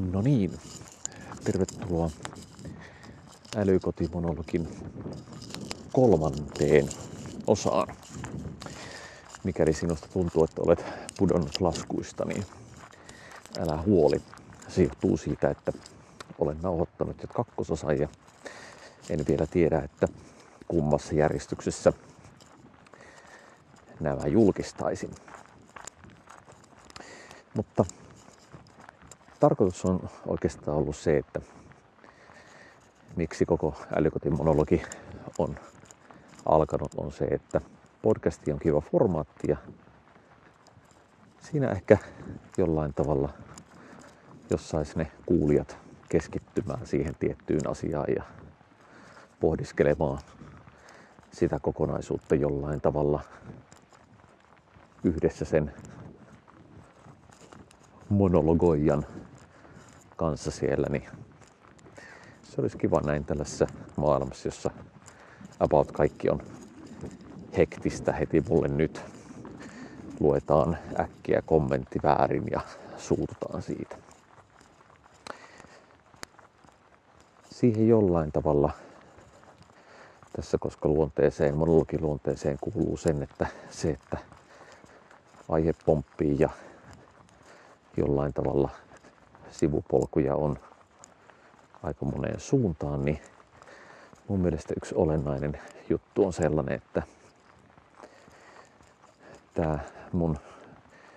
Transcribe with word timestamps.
No 0.00 0.22
niin, 0.22 0.58
tervetuloa 1.44 2.10
älykotimonologin 3.56 4.68
kolmanteen 5.92 6.88
osaan. 7.46 7.96
Mikäli 9.44 9.72
sinusta 9.72 10.08
tuntuu, 10.12 10.44
että 10.44 10.62
olet 10.62 10.84
pudonnut 11.18 11.60
laskuista, 11.60 12.24
niin 12.24 12.44
älä 13.58 13.82
huoli. 13.82 14.22
Se 14.68 14.82
johtuu 14.82 15.16
siitä, 15.16 15.50
että 15.50 15.72
olen 16.38 16.58
nauhoittanut 16.62 17.22
jo 17.22 17.28
kakkososan 17.34 17.98
ja 17.98 18.08
en 19.10 19.24
vielä 19.28 19.46
tiedä, 19.46 19.78
että 19.78 20.08
kummassa 20.68 21.14
järjestyksessä 21.14 21.92
nämä 24.00 24.26
julkistaisin. 24.26 25.10
Mutta 27.54 27.84
tarkoitus 29.40 29.84
on 29.84 30.08
oikeastaan 30.26 30.76
ollut 30.76 30.96
se, 30.96 31.18
että 31.18 31.40
miksi 33.16 33.46
koko 33.46 33.74
älykotimonologi 33.96 34.82
on 35.38 35.56
alkanut, 36.46 36.94
on 36.96 37.12
se, 37.12 37.24
että 37.24 37.60
podcasti 38.02 38.52
on 38.52 38.58
kiva 38.58 38.80
formaatti 38.80 39.48
ja 39.50 39.56
siinä 41.40 41.70
ehkä 41.70 41.98
jollain 42.58 42.94
tavalla, 42.94 43.28
jos 44.50 44.70
sais 44.70 44.96
ne 44.96 45.12
kuulijat 45.26 45.78
keskittymään 46.08 46.86
siihen 46.86 47.14
tiettyyn 47.20 47.70
asiaan 47.70 48.08
ja 48.16 48.22
pohdiskelemaan 49.40 50.18
sitä 51.32 51.58
kokonaisuutta 51.62 52.34
jollain 52.34 52.80
tavalla 52.80 53.20
yhdessä 55.04 55.44
sen 55.44 55.72
monologoijan 58.08 59.06
kanssa 60.20 60.50
siellä, 60.50 60.86
niin 60.90 61.08
se 62.42 62.60
olisi 62.60 62.78
kiva 62.78 63.00
näin 63.00 63.24
tällaisessa 63.24 63.66
maailmassa, 63.96 64.48
jossa 64.48 64.70
about 65.60 65.92
kaikki 65.92 66.30
on 66.30 66.42
hektistä 67.56 68.12
heti 68.12 68.44
mulle 68.48 68.68
nyt. 68.68 69.00
Luetaan 70.20 70.78
äkkiä 71.00 71.42
kommentti 71.46 71.98
väärin 72.02 72.44
ja 72.50 72.60
suututaan 72.96 73.62
siitä. 73.62 73.96
Siihen 77.50 77.88
jollain 77.88 78.32
tavalla 78.32 78.70
tässä, 80.36 80.58
koska 80.58 80.88
luonteeseen, 80.88 81.56
monologiluonteeseen 81.56 82.58
kuuluu 82.60 82.96
sen, 82.96 83.22
että 83.22 83.46
se, 83.70 83.90
että 83.90 84.18
aihe 85.48 85.74
pomppii 85.86 86.36
ja 86.38 86.50
jollain 87.96 88.32
tavalla 88.32 88.70
sivupolkuja 89.50 90.36
on 90.36 90.58
aika 91.82 92.04
moneen 92.04 92.40
suuntaan, 92.40 93.04
niin 93.04 93.20
mun 94.28 94.40
mielestä 94.40 94.74
yksi 94.76 94.94
olennainen 94.94 95.58
juttu 95.88 96.26
on 96.26 96.32
sellainen, 96.32 96.74
että 96.74 97.02
tämä 99.54 99.78
mun 100.12 100.38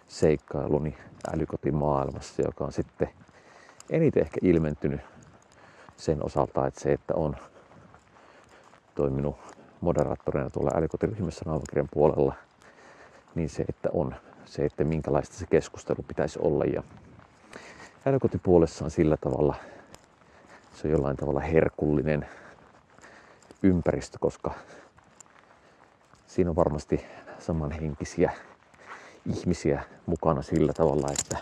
seikkailuni 0.08 0.98
älykotimaailmassa, 1.34 2.42
joka 2.42 2.66
on 2.66 2.72
sitten 2.72 3.10
eniten 3.90 4.24
ehkä 4.24 4.40
ilmentynyt 4.42 5.02
sen 5.98 6.26
osalta, 6.26 6.68
että 6.68 6.80
se, 6.80 6.94
että 6.94 7.14
on 7.16 7.36
toiminut 8.96 9.36
moderaattorina 9.82 10.50
tuolla 10.50 10.72
älykotiryhmässä 10.76 11.46
Naavakirjan 11.46 11.90
puolella, 11.94 12.34
niin 13.36 13.50
se, 13.50 13.66
että 13.70 13.90
on 13.94 14.16
se, 14.46 14.66
että 14.66 14.84
minkälaista 14.84 15.36
se 15.36 15.46
keskustelu 15.46 16.04
pitäisi 16.08 16.40
olla. 16.42 16.66
Ja 16.66 16.84
älykotipuolessa 18.06 18.86
on 18.86 18.92
sillä 18.92 19.18
tavalla, 19.18 19.56
se 20.74 20.88
on 20.88 20.92
jollain 20.92 21.18
tavalla 21.18 21.40
herkullinen 21.40 22.28
ympäristö, 23.64 24.18
koska 24.22 24.54
siinä 26.28 26.50
on 26.50 26.56
varmasti 26.56 27.06
samanhenkisiä 27.40 28.32
ihmisiä 29.26 29.84
mukana 30.06 30.42
sillä 30.42 30.74
tavalla, 30.74 31.08
että, 31.12 31.38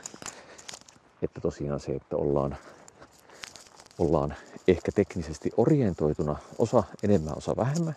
että 1.21 1.41
tosiaan 1.41 1.79
se, 1.79 1.91
että 1.91 2.15
ollaan, 2.15 2.57
ollaan 3.99 4.35
ehkä 4.67 4.91
teknisesti 4.91 5.49
orientoituna, 5.57 6.35
osa 6.57 6.83
enemmän, 7.03 7.37
osa 7.37 7.55
vähemmän, 7.57 7.95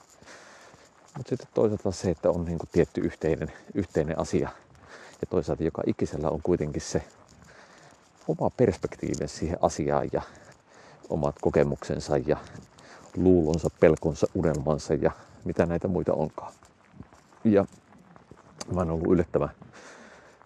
mutta 1.16 1.28
sitten 1.28 1.48
toisaalta 1.54 1.90
se, 1.90 2.10
että 2.10 2.30
on 2.30 2.44
niin 2.44 2.58
kuin 2.58 2.68
tietty 2.72 3.00
yhteinen, 3.00 3.52
yhteinen 3.74 4.18
asia. 4.18 4.48
Ja 5.20 5.26
toisaalta 5.30 5.64
joka 5.64 5.82
ikisellä 5.86 6.30
on 6.30 6.40
kuitenkin 6.42 6.82
se 6.82 7.02
oma 8.28 8.50
perspektiivin 8.50 9.28
siihen 9.28 9.58
asiaan 9.62 10.08
ja 10.12 10.22
omat 11.08 11.36
kokemuksensa 11.40 12.16
ja 12.16 12.36
luulonsa, 13.16 13.70
pelkonsa, 13.80 14.26
unelmansa 14.34 14.94
ja 14.94 15.10
mitä 15.44 15.66
näitä 15.66 15.88
muita 15.88 16.12
onkaan. 16.12 16.52
Ja 17.44 17.64
mä 18.74 18.80
oon 18.80 18.90
ollut 18.90 19.12
yllättävän 19.12 19.50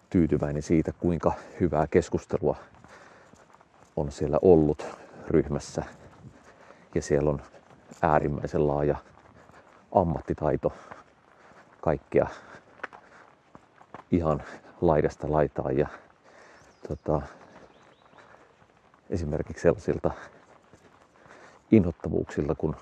tyytyväinen 0.09 0.61
siitä, 0.61 0.93
kuinka 0.99 1.33
hyvää 1.59 1.87
keskustelua 1.87 2.55
on 3.95 4.11
siellä 4.11 4.39
ollut 4.41 4.85
ryhmässä. 5.27 5.83
Ja 6.95 7.01
siellä 7.01 7.29
on 7.29 7.41
äärimmäisen 8.01 8.67
laaja 8.67 8.97
ammattitaito 9.91 10.73
kaikkea 11.81 12.27
ihan 14.11 14.43
laidasta 14.81 15.31
laitaan 15.31 15.77
ja 15.77 15.87
tota, 16.87 17.21
esimerkiksi 19.09 19.61
sellaisilta 19.61 20.11
inhottavuuksilta 21.71 22.55
kuin 22.55 22.75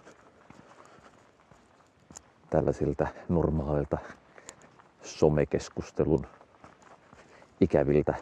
tällaisilta 2.49 3.07
normaalilta 3.29 3.97
somekeskustelun 5.03 6.25
ikäviltä 7.61 8.13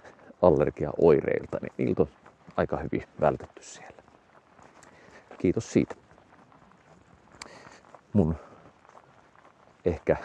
allergiaoireilta, 0.42 1.58
niin 1.62 1.74
niiltä 1.78 2.02
on 2.02 2.10
aika 2.58 2.78
hyvin 2.78 3.04
vältetty 3.22 3.64
siellä. 3.64 4.04
Kiitos 5.38 5.74
siitä. 5.74 5.96
Mun 8.14 8.36
ehkä 9.86 10.18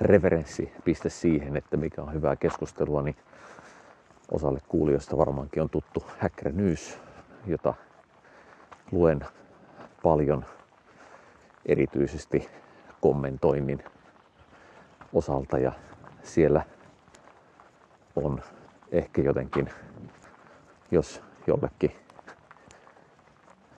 referenssipiste 0.00 1.08
siihen, 1.08 1.56
että 1.56 1.76
mikä 1.76 2.02
on 2.02 2.12
hyvää 2.12 2.36
keskustelua, 2.36 3.02
niin 3.02 3.16
osalle 4.30 4.60
kuulijoista 4.68 5.18
varmaankin 5.18 5.62
on 5.62 5.70
tuttu 5.70 6.04
News, 6.52 6.98
jota 7.46 7.74
luen 8.92 9.20
paljon 10.02 10.44
erityisesti 11.66 12.48
kommentoinnin 13.00 13.84
osalta. 15.12 15.58
Ja 15.58 15.72
siellä 16.22 16.62
on 18.16 18.42
ehkä 18.92 19.22
jotenkin, 19.22 19.70
jos 20.90 21.22
jollekin 21.46 21.92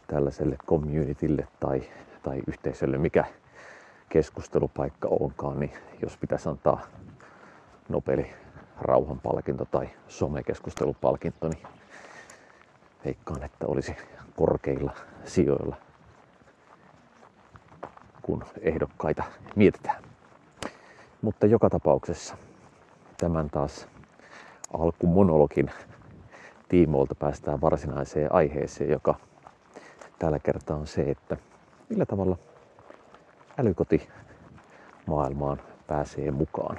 tällaiselle 0.06 0.56
communitylle 0.66 1.48
tai, 1.60 1.82
tai 2.22 2.42
yhteisölle, 2.46 2.98
mikä 2.98 3.24
keskustelupaikka 4.08 5.08
onkaan, 5.08 5.60
niin 5.60 5.72
jos 6.02 6.16
pitäisi 6.16 6.48
antaa 6.48 6.80
Nobelin 7.88 8.34
rauhanpalkinto 8.81 9.65
tai 9.65 9.91
somekeskustelupalkinto, 10.09 11.49
niin 11.49 11.66
veikkaan, 13.05 13.43
että 13.43 13.66
olisi 13.66 13.97
korkeilla 14.37 14.93
sijoilla, 15.25 15.77
kun 18.22 18.44
ehdokkaita 18.60 19.25
mietitään. 19.56 20.03
Mutta 21.22 21.47
joka 21.47 21.71
tapauksessa 21.71 22.37
tämän 23.19 23.50
taas 23.50 23.88
alkumonologin 24.78 25.71
tiimoilta 26.69 27.15
päästään 27.15 27.60
varsinaiseen 27.60 28.33
aiheeseen, 28.33 28.91
joka 28.91 29.15
tällä 30.18 30.39
kertaa 30.39 30.77
on 30.77 30.86
se, 30.86 31.03
että 31.03 31.36
millä 31.89 32.07
tavalla 32.07 32.39
älykoti 33.59 34.09
maailmaan 35.07 35.60
pääsee 35.86 36.30
mukaan. 36.30 36.78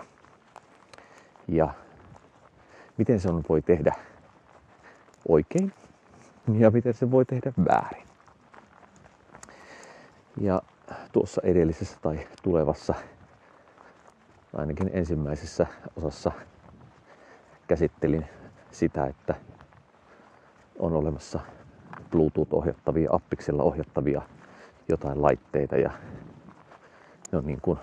Ja 1.48 1.74
miten 2.98 3.19
se 3.19 3.30
on 3.30 3.44
voi 3.50 3.62
tehdä 3.62 3.94
oikein 5.28 5.74
ja 6.57 6.72
miten 6.72 6.94
se 6.94 7.12
voi 7.12 7.25
tehdä 7.25 7.54
väärin. 7.66 8.07
Ja 10.42 10.62
tuossa 11.12 11.42
edellisessä 11.44 11.98
tai 12.01 12.28
tulevassa, 12.44 12.94
ainakin 14.56 14.90
ensimmäisessä 14.94 15.68
osassa 15.95 16.31
käsittelin 17.68 18.25
sitä, 18.72 19.06
että 19.06 19.36
on 20.80 20.94
olemassa 20.94 21.39
Bluetooth-ohjattavia, 22.12 23.10
appiksella 23.12 23.63
ohjattavia 23.63 24.22
jotain 24.89 25.22
laitteita 25.22 25.78
ja 25.78 25.92
ne 27.31 27.38
on, 27.38 27.46
niin 27.46 27.62
kuin, 27.62 27.80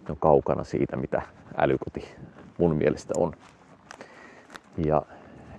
ne 0.00 0.10
on 0.10 0.16
kaukana 0.16 0.64
siitä, 0.64 0.96
mitä 0.96 1.22
älykoti 1.56 2.14
mun 2.58 2.76
mielestä 2.76 3.14
on. 3.16 3.32
Ja 4.86 5.02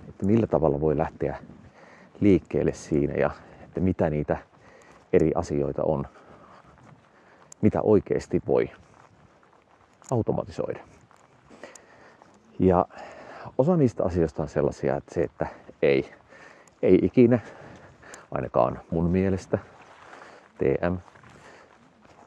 että 0.08 0.26
millä 0.26 0.46
tavalla 0.46 0.80
voi 0.80 0.96
lähteä 0.96 1.36
liikkeelle 2.20 2.72
siinä 2.72 3.14
ja 3.14 3.30
että 3.64 3.80
mitä 3.80 4.10
niitä 4.10 4.36
eri 5.12 5.32
asioita 5.34 5.82
on, 5.84 6.06
mitä 7.62 7.82
oikeasti 7.82 8.42
voi 8.46 8.70
automatisoida. 10.10 10.80
Ja 12.58 12.86
osa 13.58 13.76
niistä 13.76 14.04
asioista 14.04 14.42
on 14.42 14.48
sellaisia, 14.48 14.96
että 14.96 15.14
se, 15.14 15.20
että 15.22 15.46
ei, 15.82 16.10
ei 16.82 16.98
ikinä, 17.02 17.38
ainakaan 18.30 18.80
mun 18.90 19.10
mielestä, 19.10 19.58
TM, 20.58 20.96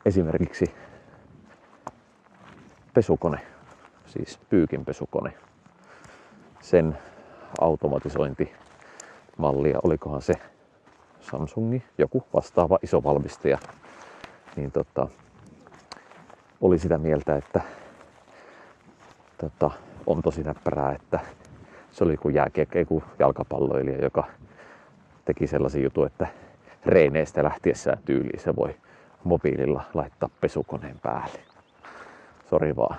esimerkiksi 0.06 0.66
pesukone, 2.94 3.40
siis 4.06 4.40
pyykinpesukone, 4.50 5.34
sen 6.64 6.98
automatisointimallia, 7.62 9.80
olikohan 9.84 10.22
se 10.22 10.34
Samsungi, 11.20 11.84
joku 11.98 12.24
vastaava 12.34 12.80
iso 12.84 13.04
valmistaja, 13.04 13.58
niin 14.56 14.72
tota, 14.72 15.08
oli 16.62 16.80
sitä 16.80 16.98
mieltä, 16.98 17.36
että 17.36 17.62
tota, 19.38 19.72
on 20.08 20.22
tosi 20.22 20.44
näppärää, 20.44 20.92
että 20.92 21.20
se 21.92 22.04
oli 22.04 22.18
kuin 22.18 22.36
jääkiekko, 22.36 22.78
joku 22.78 23.04
jalkapalloilija, 23.20 24.04
joka 24.04 24.24
teki 25.26 25.48
sellaisen 25.48 25.84
jutun, 25.84 26.08
että 26.08 26.28
reeneistä 26.86 27.44
lähtiessään 27.44 28.00
tyyliin 28.06 28.40
se 28.40 28.56
voi 28.56 28.76
mobiililla 29.24 29.84
laittaa 29.94 30.30
pesukoneen 30.42 31.00
päälle. 31.00 31.40
Sori 32.50 32.76
vaan. 32.76 32.98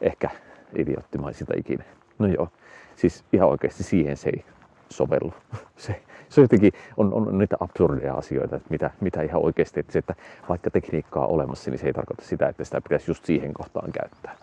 Ehkä 0.00 0.30
idioottimaisilta 0.78 1.54
ikinä. 1.56 1.84
No 2.18 2.26
joo, 2.26 2.48
siis 2.96 3.24
ihan 3.32 3.48
oikeasti 3.48 3.82
siihen 3.82 4.16
se 4.16 4.30
ei 4.30 4.44
sovellu. 4.90 5.34
Se, 5.76 6.02
se 6.28 6.40
jotenkin 6.40 6.72
on, 6.96 7.14
on 7.14 7.38
niitä 7.38 7.56
absurdeja 7.60 8.14
asioita, 8.14 8.56
että 8.56 8.68
mitä, 8.70 8.90
mitä 9.00 9.22
ihan 9.22 9.42
oikeasti, 9.42 9.80
että, 9.80 9.92
se, 9.92 9.98
että 9.98 10.14
vaikka 10.48 10.70
tekniikkaa 10.70 11.26
on 11.26 11.34
olemassa, 11.34 11.70
niin 11.70 11.78
se 11.78 11.86
ei 11.86 11.92
tarkoita 11.92 12.24
sitä, 12.24 12.48
että 12.48 12.64
sitä 12.64 12.80
pitäisi 12.80 13.10
just 13.10 13.24
siihen 13.24 13.54
kohtaan 13.54 13.92
käyttää. 13.92 14.36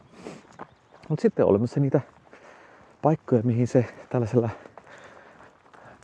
Mutta 1.09 1.21
sitten 1.21 1.45
on 1.45 1.49
olemassa 1.49 1.79
niitä 1.79 2.01
paikkoja, 3.01 3.41
mihin 3.43 3.67
se 3.67 3.85
tällaisella 4.09 4.49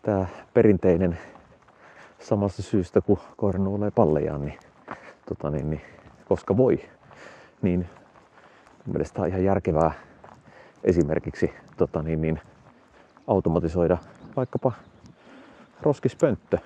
tämä 0.01 0.25
perinteinen 0.53 1.17
samasta 2.19 2.61
syystä 2.61 3.01
kuin 3.01 3.19
koira 3.37 3.59
nuolee 3.59 3.91
pallejaan, 3.91 4.45
niin, 4.45 4.59
tota 5.29 5.51
niin, 5.51 5.69
niin, 5.69 5.81
koska 6.25 6.57
voi, 6.57 6.79
niin 7.61 7.89
mielestäni 8.85 9.23
on 9.23 9.29
ihan 9.29 9.43
järkevää 9.43 9.91
esimerkiksi 10.83 11.53
tota 11.77 12.01
niin, 12.01 12.21
niin, 12.21 12.41
automatisoida 13.27 13.97
vaikkapa 14.35 14.71
roskispönttö 15.81 16.57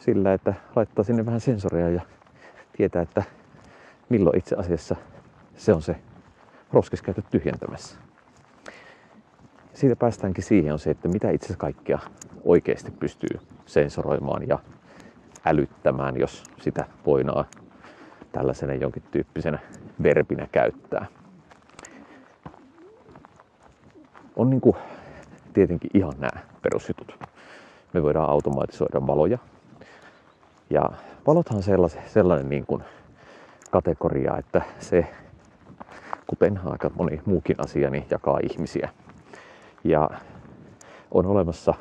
sillä, 0.00 0.34
että 0.34 0.54
laittaa 0.76 1.04
sinne 1.04 1.26
vähän 1.26 1.40
sensoria 1.40 1.90
ja 1.90 2.00
tietää, 2.76 3.02
että 3.02 3.22
milloin 4.08 4.38
itse 4.38 4.56
asiassa 4.56 4.96
se 5.56 5.72
on 5.72 5.82
se 5.82 5.96
roskiskäytö 6.72 7.22
tyhjentämässä. 7.30 7.96
Siitä 9.74 9.96
päästäänkin 9.96 10.44
siihen 10.44 10.72
on 10.72 10.78
se, 10.78 10.90
että 10.90 11.08
mitä 11.08 11.30
itse 11.30 11.54
kaikkea 11.56 11.98
oikeasti 12.44 12.90
pystyy 12.90 13.40
sensoroimaan 13.66 14.48
ja 14.48 14.58
älyttämään, 15.44 16.20
jos 16.20 16.44
sitä 16.60 16.84
voinaa 17.06 17.44
tällaisena 18.32 18.74
jonkin 18.74 19.02
tyyppisenä 19.10 19.58
verbinä 20.02 20.48
käyttää. 20.52 21.06
On 24.38 24.50
niin 24.50 24.60
kuin 24.60 24.76
tietenkin 25.54 25.90
ihan 25.94 26.12
nämä 26.18 26.42
perusjutut. 26.62 27.14
Me 27.92 28.02
voidaan 28.02 28.30
automatisoida 28.30 29.06
valoja. 29.06 29.38
Ja 30.70 30.90
valothan 31.26 31.62
sellainen, 31.62 32.02
sellainen 32.06 32.48
niin 32.48 32.66
kuin 32.66 32.82
kategoria, 33.70 34.38
että 34.38 34.62
se, 34.78 35.06
kuten 36.26 36.60
aika 36.64 36.90
moni 36.94 37.20
muukin 37.26 37.56
asia, 37.58 37.90
niin 37.90 38.06
jakaa 38.10 38.38
ihmisiä. 38.50 38.88
Ja 39.84 40.10
on 41.10 41.26
olemassa 41.26 41.74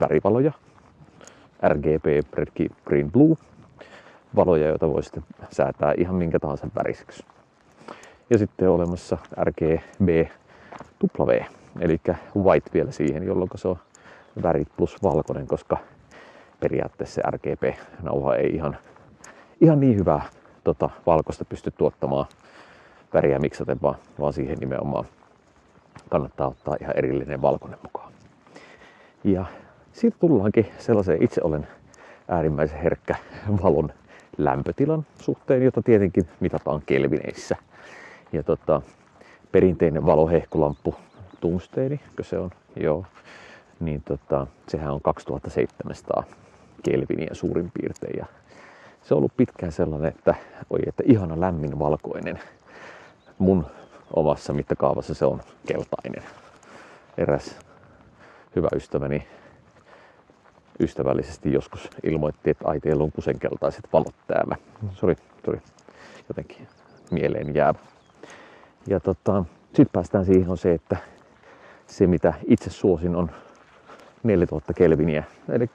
värivaloja, 0.00 0.52
RGB, 1.68 2.06
Red, 2.32 2.68
Green, 2.84 3.12
Blue, 3.12 3.36
valoja, 4.36 4.68
joita 4.68 4.88
voi 4.88 5.02
sitten 5.02 5.24
säätää 5.50 5.94
ihan 5.96 6.14
minkä 6.14 6.38
tahansa 6.38 6.68
väriseksi. 6.76 7.24
Ja 8.30 8.38
sitten 8.38 8.68
on 8.68 8.74
olemassa 8.74 9.18
RGB 9.44 10.30
W, 11.04 11.30
eli 11.80 12.00
white 12.36 12.70
vielä 12.74 12.90
siihen, 12.90 13.22
jolloin 13.22 13.50
se 13.54 13.68
on 13.68 13.76
värit 14.42 14.68
plus 14.76 15.02
valkoinen, 15.02 15.46
koska 15.46 15.76
periaatteessa 16.60 17.14
se 17.14 17.30
RGB-nauha 17.30 18.36
ei 18.36 18.54
ihan, 18.54 18.76
ihan 19.60 19.80
niin 19.80 19.98
hyvää 19.98 20.22
tota, 20.64 20.90
valkoista 21.06 21.44
pysty 21.44 21.70
tuottamaan 21.70 22.26
väriä 23.14 23.38
miksaten, 23.38 23.78
vaan, 23.82 23.96
vaan 24.20 24.32
siihen 24.32 24.58
nimenomaan 24.58 25.04
kannattaa 26.08 26.48
ottaa 26.48 26.76
ihan 26.80 26.96
erillinen 26.96 27.42
valkoinen 27.42 27.78
mukaan. 27.82 28.12
Ja 29.24 29.44
siitä 29.92 30.16
tullaankin 30.20 30.66
sellaiseen, 30.78 31.22
itse 31.22 31.40
olen 31.44 31.68
äärimmäisen 32.28 32.78
herkkä 32.78 33.14
valon 33.62 33.92
lämpötilan 34.38 35.06
suhteen, 35.20 35.62
jota 35.62 35.82
tietenkin 35.82 36.28
mitataan 36.40 36.82
kelvineissä. 36.86 37.56
Ja 38.32 38.42
tota, 38.42 38.82
perinteinen 39.52 40.06
valohehkulamppu, 40.06 40.94
tungsteeni, 41.40 42.00
se 42.22 42.38
on, 42.38 42.50
joo, 42.76 43.04
niin 43.80 44.02
tota, 44.02 44.46
sehän 44.68 44.92
on 44.92 45.00
2700 45.02 46.24
kelviniä 46.82 47.28
suurin 47.32 47.70
piirtein. 47.74 48.18
Ja 48.18 48.26
se 49.02 49.14
on 49.14 49.18
ollut 49.18 49.36
pitkään 49.36 49.72
sellainen, 49.72 50.08
että 50.08 50.34
oi, 50.70 50.78
että 50.86 51.02
ihana 51.06 51.40
lämmin 51.40 51.78
valkoinen. 51.78 52.40
Mun 53.38 53.66
omassa 54.16 54.52
mittakaavassa 54.52 55.14
se 55.14 55.24
on 55.24 55.40
keltainen. 55.66 56.22
Eräs 57.18 57.58
hyvä 58.56 58.68
ystäväni 58.76 59.26
ystävällisesti 60.80 61.52
joskus 61.52 61.90
ilmoitti, 62.02 62.50
että 62.50 62.68
ai 62.68 62.80
teillä 62.80 63.04
on 63.04 63.12
kusenkeltaiset 63.12 63.88
valot 63.92 64.14
täällä. 64.26 64.56
Se 64.94 65.06
oli 65.06 65.14
jotenkin 66.28 66.68
mieleen 67.10 67.54
jäävä. 67.54 67.89
Ja 68.86 69.00
tota, 69.00 69.44
sitten 69.66 69.90
päästään 69.92 70.24
siihen 70.24 70.50
on 70.50 70.58
se, 70.58 70.74
että 70.74 70.96
se 71.86 72.06
mitä 72.06 72.34
itse 72.46 72.70
suosin 72.70 73.16
on 73.16 73.30
4000 74.22 74.74
kelviniä, 74.74 75.24
eli 75.48 75.66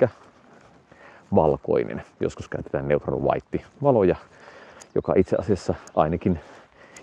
valkoinen. 1.36 2.02
Joskus 2.20 2.50
käytetään 2.50 2.88
neutral 2.88 3.20
white 3.20 3.66
valoja, 3.84 4.16
joka 4.96 5.14
itse 5.18 5.36
asiassa 5.40 5.74
ainakin, 5.96 6.40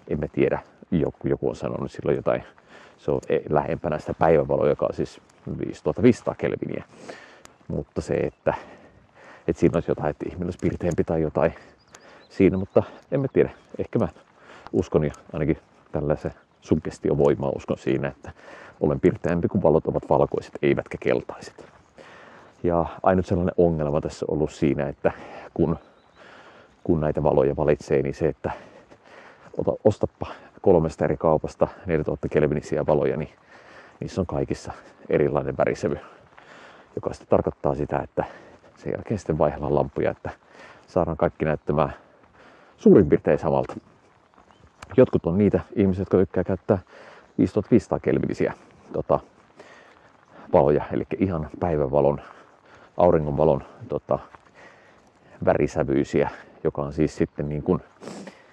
emme 0.09 0.29
tiedä, 0.29 0.59
joku, 0.91 1.29
joku 1.29 1.49
on 1.49 1.57
sanonut 1.57 1.93
silloin 1.93 2.17
jotain, 2.17 2.45
se 2.99 3.11
on 3.11 3.21
e, 3.29 3.39
lähempänä 3.49 3.99
sitä 3.99 4.15
päivävaloa, 4.15 4.69
joka 4.69 4.87
on 4.87 4.95
siis 4.95 5.21
5500 5.59 6.35
kelviniä. 6.35 6.85
Mutta 7.69 8.01
se, 8.01 8.15
että, 8.15 8.55
että 9.49 9.61
siinä 9.61 9.77
olisi 9.77 9.91
jotain, 9.91 10.11
että 10.11 10.25
ihminen 10.29 10.47
olisi 10.47 11.05
tai 11.07 11.23
jotain 11.23 11.55
siinä, 12.29 12.57
mutta 12.57 12.83
emme 13.13 13.29
tiedä. 13.33 13.51
Ehkä 13.79 13.99
mä 13.99 14.09
uskon 14.73 15.05
ja 15.05 15.13
ainakin 15.33 15.59
tällaisen 15.93 16.33
suggestiovoimaa 16.61 17.53
uskon 17.57 17.79
siinä, 17.79 18.09
että 18.09 18.33
olen 18.81 19.01
pirteämpi, 19.01 19.49
kun 19.49 19.63
valot 19.63 19.87
ovat 19.87 20.03
valkoiset, 20.09 20.59
eivätkä 20.63 20.99
keltaiset. 21.01 21.73
Ja 22.63 22.87
ainut 23.03 23.27
sellainen 23.27 23.55
ongelma 23.57 24.01
tässä 24.01 24.27
on 24.29 24.35
ollut 24.35 24.53
siinä, 24.53 24.89
että 24.89 25.13
kun, 25.55 25.79
kun 26.85 27.01
näitä 27.01 27.23
valoja 27.23 27.57
valitsee, 27.57 28.03
niin 28.03 28.15
se, 28.15 28.29
että 28.29 28.51
ota, 29.59 29.73
ostappa 29.85 30.27
kolmesta 30.63 31.05
eri 31.05 31.17
kaupasta 31.17 31.69
4000 31.87 32.29
kelvinisiä 32.29 32.87
valoja, 32.87 33.17
niin 33.17 33.31
niissä 34.01 34.21
on 34.21 34.27
kaikissa 34.27 34.73
erilainen 35.09 35.57
värisävy, 35.57 35.97
joka 36.95 37.13
sitten 37.13 37.29
tarkoittaa 37.29 37.75
sitä, 37.75 37.99
että 37.99 38.25
sen 38.77 38.93
jälkeen 38.93 39.19
sitten 39.19 39.39
vaihdellaan 39.39 39.75
lampuja, 39.75 40.11
että 40.11 40.31
saadaan 40.87 41.17
kaikki 41.17 41.45
näyttämään 41.45 41.93
suurin 42.77 43.09
piirtein 43.09 43.39
samalta. 43.39 43.75
Jotkut 44.97 45.27
on 45.27 45.39
niitä 45.39 45.61
ihmisiä, 45.77 46.03
jotka 46.03 46.19
tykkää 46.19 46.45
käyttää 46.45 46.79
5500 47.39 48.01
kelvinisiä 48.01 48.53
tota, 48.93 49.21
valoja, 50.53 50.85
eli 50.93 51.05
ihan 51.19 51.49
päivänvalon, 51.61 52.21
auringonvalon 52.97 53.65
tota, 53.89 54.19
värisävyisiä, 55.45 56.31
joka 56.65 56.83
on 56.83 56.93
siis 56.93 57.17
sitten 57.17 57.49
niin 57.49 57.63
kuin, 57.63 57.81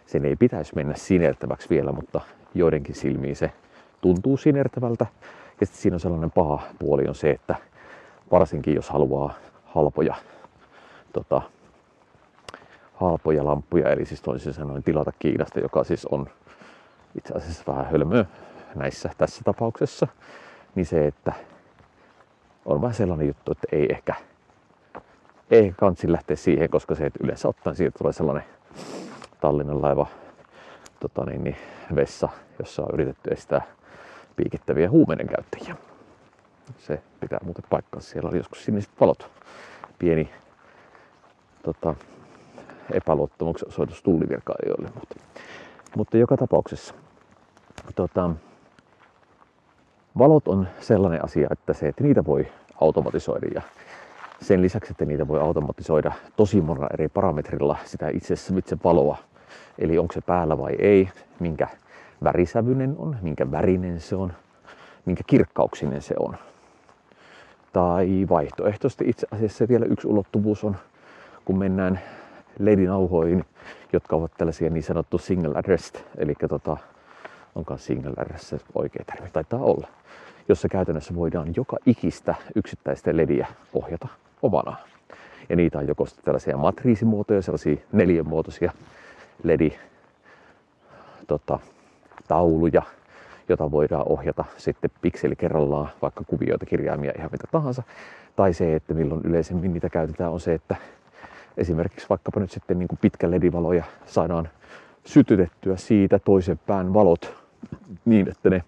sen 0.05 0.25
ei 0.25 0.35
pitäisi 0.35 0.75
mennä 0.75 0.95
sinertäväksi 0.95 1.69
vielä, 1.69 1.91
mutta 1.91 2.21
joidenkin 2.55 2.95
silmiin 2.95 3.35
se 3.35 3.51
tuntuu 4.01 4.37
sinertävältä. 4.37 5.05
Ja 5.59 5.65
sitten 5.65 5.81
siinä 5.81 5.95
on 5.95 5.99
sellainen 5.99 6.31
paha 6.31 6.61
puoli 6.79 7.07
on 7.07 7.15
se, 7.15 7.29
että 7.29 7.55
varsinkin 8.31 8.75
jos 8.75 8.89
haluaa 8.89 9.33
halpoja, 9.65 10.15
tota, 11.13 11.41
halpoja 12.99 13.45
lampuja, 13.45 13.89
eli 13.89 14.05
siis 14.05 14.21
toisin 14.21 14.53
sanoen 14.53 14.83
tilata 14.83 15.11
Kiinasta, 15.19 15.59
joka 15.59 15.83
siis 15.83 16.05
on 16.05 16.27
itse 17.15 17.33
asiassa 17.33 17.63
vähän 17.67 17.85
hölmöä 17.91 18.25
näissä 18.75 19.09
tässä 19.17 19.41
tapauksessa, 19.45 20.07
niin 20.75 20.85
se, 20.85 21.07
että 21.07 21.33
on 22.65 22.81
vähän 22.81 22.95
sellainen 22.95 23.27
juttu, 23.27 23.51
että 23.51 23.67
ei 23.71 23.87
ehkä, 23.89 24.13
ei 25.51 25.73
kansi 25.77 26.11
lähteä 26.11 26.35
siihen, 26.35 26.69
koska 26.69 26.95
se, 26.95 27.05
että 27.05 27.19
yleensä 27.23 27.47
ottaen 27.47 27.75
siitä 27.75 27.97
tulee 27.97 28.13
sellainen 28.13 28.43
Tallinnan 29.41 29.81
laiva 29.81 30.07
tota 30.99 31.25
niin, 31.25 31.43
niin, 31.43 31.57
vessa, 31.95 32.29
jossa 32.59 32.81
on 32.81 32.89
yritetty 32.93 33.29
estää 33.31 33.61
piikittäviä 34.35 34.89
huumeiden 34.89 35.27
käyttäjiä. 35.27 35.75
Se 36.77 37.01
pitää 37.19 37.39
muuten 37.43 37.63
paikkaa. 37.69 38.01
Siellä 38.01 38.29
oli 38.29 38.37
joskus 38.37 38.65
siniset 38.65 38.91
valot. 38.99 39.31
Pieni 39.99 40.29
tota, 41.63 41.95
epäluottamuksen 42.93 43.67
osoitus 43.67 44.03
tullivirkailijoille. 44.03 44.89
Mutta, 44.95 45.15
mutta 45.97 46.17
joka 46.17 46.37
tapauksessa 46.37 46.93
tota, 47.95 48.29
valot 50.17 50.47
on 50.47 50.67
sellainen 50.79 51.25
asia, 51.25 51.47
että 51.51 51.73
se, 51.73 51.87
että 51.87 52.03
niitä 52.03 52.25
voi 52.25 52.47
automatisoida 52.81 53.47
ja 53.55 53.61
sen 54.41 54.61
lisäksi, 54.61 54.91
että 54.91 55.05
niitä 55.05 55.27
voi 55.27 55.39
automatisoida 55.39 56.11
tosi 56.35 56.61
monella 56.61 56.89
eri 56.93 57.07
parametrilla 57.07 57.77
sitä 57.85 58.09
itse, 58.09 58.33
itse 58.57 58.77
valoa. 58.83 59.17
Eli 59.79 59.97
onko 59.97 60.13
se 60.13 60.21
päällä 60.21 60.57
vai 60.57 60.75
ei, 60.79 61.09
minkä 61.39 61.67
värisävyinen 62.23 62.95
on, 62.97 63.17
minkä 63.21 63.51
värinen 63.51 63.99
se 63.99 64.15
on, 64.15 64.33
minkä 65.05 65.23
kirkkauksinen 65.27 66.01
se 66.01 66.15
on. 66.19 66.35
Tai 67.73 68.25
vaihtoehtoisesti 68.29 69.05
itse 69.07 69.27
asiassa 69.31 69.67
vielä 69.67 69.85
yksi 69.85 70.07
ulottuvuus 70.07 70.63
on, 70.63 70.75
kun 71.45 71.57
mennään 71.57 71.99
LED-nauhoihin, 72.59 73.45
jotka 73.93 74.15
ovat 74.15 74.31
tällaisia 74.37 74.69
niin 74.69 74.83
sanottu 74.83 75.17
single 75.17 75.53
addressed, 75.55 76.01
eli 76.17 76.33
tota, 76.49 76.77
onko 77.55 77.77
single 77.77 78.13
address 78.17 78.55
oikea 78.75 79.03
termi, 79.05 79.29
taitaa 79.33 79.59
olla, 79.59 79.87
jossa 80.49 80.69
käytännössä 80.69 81.15
voidaan 81.15 81.53
joka 81.55 81.77
ikistä 81.85 82.35
yksittäistä 82.55 83.17
lediä 83.17 83.47
ohjata 83.73 84.07
omana. 84.41 84.75
Ja 85.49 85.55
niitä 85.55 85.77
on 85.77 85.87
joko 85.87 86.05
tällaisia 86.23 86.57
matriisimuotoja, 86.57 87.41
sellaisia 87.41 87.77
neljänmuotoisia 87.91 88.71
ledi 89.43 89.73
tota, 91.27 91.59
tauluja, 92.27 92.81
jota 93.49 93.71
voidaan 93.71 94.07
ohjata 94.09 94.45
sitten 94.57 94.91
pikseli 95.01 95.35
kerrallaan, 95.35 95.89
vaikka 96.01 96.23
kuvioita, 96.27 96.65
kirjaimia, 96.65 97.11
ihan 97.17 97.29
mitä 97.31 97.47
tahansa. 97.51 97.83
Tai 98.35 98.53
se, 98.53 98.75
että 98.75 98.93
milloin 98.93 99.21
yleisemmin 99.23 99.73
niitä 99.73 99.89
käytetään, 99.89 100.31
on 100.31 100.39
se, 100.39 100.53
että 100.53 100.75
esimerkiksi 101.59 102.09
vaikkapa 102.09 102.39
nyt 102.39 102.51
sitten 102.51 102.79
niin 102.79 102.87
kuin 102.87 102.99
pitkä 103.01 103.31
ledivaloja 103.31 103.83
saadaan 104.05 104.49
sytytettyä 105.05 105.77
siitä 105.77 106.19
toisen 106.19 106.59
pään 106.67 106.93
valot 106.93 107.35
niin, 108.05 108.29
että 108.29 108.49
ne 108.49 108.63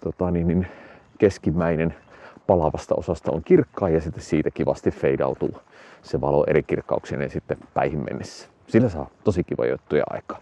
tota, 0.00 0.30
niin, 0.30 0.48
niin 0.48 0.66
keskimmäinen 1.18 1.94
palavasta 2.46 2.94
osasta 2.94 3.32
on 3.32 3.42
kirkkaa 3.44 3.88
ja 3.88 4.00
sitten 4.00 4.22
siitä 4.22 4.50
kivasti 4.50 4.90
feidautuu 4.90 5.60
se 6.02 6.20
valo 6.20 6.44
eri 6.46 6.62
kirkkauksien 6.62 7.30
sitten 7.30 7.58
päihin 7.74 8.04
mennessä. 8.04 8.48
Sillä 8.66 8.88
saa 8.88 9.10
tosi 9.24 9.44
kiva 9.44 9.66
juttuja 9.66 10.04
aikaa. 10.10 10.38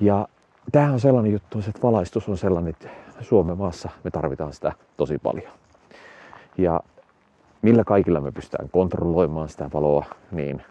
Ja 0.00 0.28
tämähän 0.72 0.94
on 0.94 1.00
sellainen 1.00 1.32
juttu, 1.32 1.58
että 1.58 1.82
valaistus 1.82 2.28
on 2.28 2.38
sellainen, 2.38 2.70
että 2.70 2.88
Suomen 3.20 3.58
maassa 3.58 3.88
me 4.04 4.10
tarvitaan 4.10 4.52
sitä 4.52 4.72
tosi 4.96 5.18
paljon. 5.18 5.52
Ja 6.58 6.80
millä 7.62 7.84
kaikilla 7.84 8.20
me 8.20 8.32
pystytään 8.32 8.68
kontrolloimaan 8.70 9.48
sitä 9.48 9.70
valoa, 9.74 10.04
niin 10.32 10.62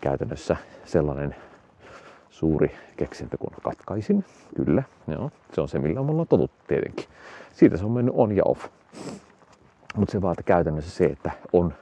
käytännössä 0.00 0.56
sellainen 0.84 1.36
suuri 2.30 2.70
keksintö 2.96 3.36
kuin 3.38 3.54
katkaisin. 3.62 4.24
Kyllä, 4.56 4.82
joo. 5.06 5.30
Se 5.52 5.60
on 5.60 5.68
se, 5.68 5.78
millä 5.78 6.02
me 6.02 6.10
ollaan 6.10 6.28
totuttu 6.28 6.64
tietenkin. 6.66 7.06
Siitä 7.52 7.76
se 7.76 7.84
on 7.84 7.90
mennyt 7.90 8.14
on 8.16 8.36
ja 8.36 8.42
off. 8.44 8.66
Mutta 9.96 10.12
se 10.12 10.22
vaatii 10.22 10.44
käytännössä 10.44 10.90
se, 10.90 11.04
että 11.04 11.30
on 11.52 11.74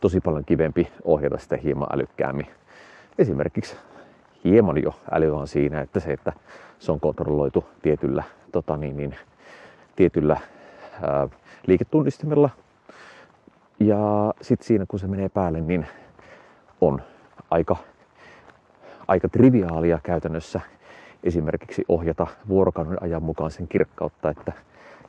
tosi 0.00 0.20
paljon 0.20 0.44
kivempi 0.44 0.92
ohjata 1.04 1.38
sitä 1.38 1.56
hieman 1.56 1.88
älykkäämmin. 1.94 2.46
Esimerkiksi 3.18 3.76
hieman 4.44 4.82
jo 4.82 4.94
älyä 5.10 5.34
on 5.34 5.48
siinä, 5.48 5.80
että 5.80 6.00
se, 6.00 6.12
että 6.12 6.32
se 6.78 6.92
on 6.92 7.00
kontrolloitu 7.00 7.64
tietyllä, 7.82 8.22
tota 8.52 8.76
niin, 8.76 8.96
niin, 8.96 9.14
tietyllä 9.96 10.36
ää, 11.02 11.28
liiketunnistimella. 11.66 12.50
Ja 13.86 14.34
sitten 14.40 14.66
siinä, 14.66 14.84
kun 14.88 14.98
se 14.98 15.06
menee 15.06 15.28
päälle, 15.28 15.60
niin 15.60 15.86
on 16.80 17.02
aika, 17.50 17.76
aika 19.08 19.28
triviaalia 19.28 19.98
käytännössä 20.02 20.60
esimerkiksi 21.24 21.84
ohjata 21.88 22.26
vuorokauden 22.48 23.02
ajan 23.02 23.22
mukaan 23.22 23.50
sen 23.50 23.68
kirkkautta, 23.68 24.30
että 24.30 24.52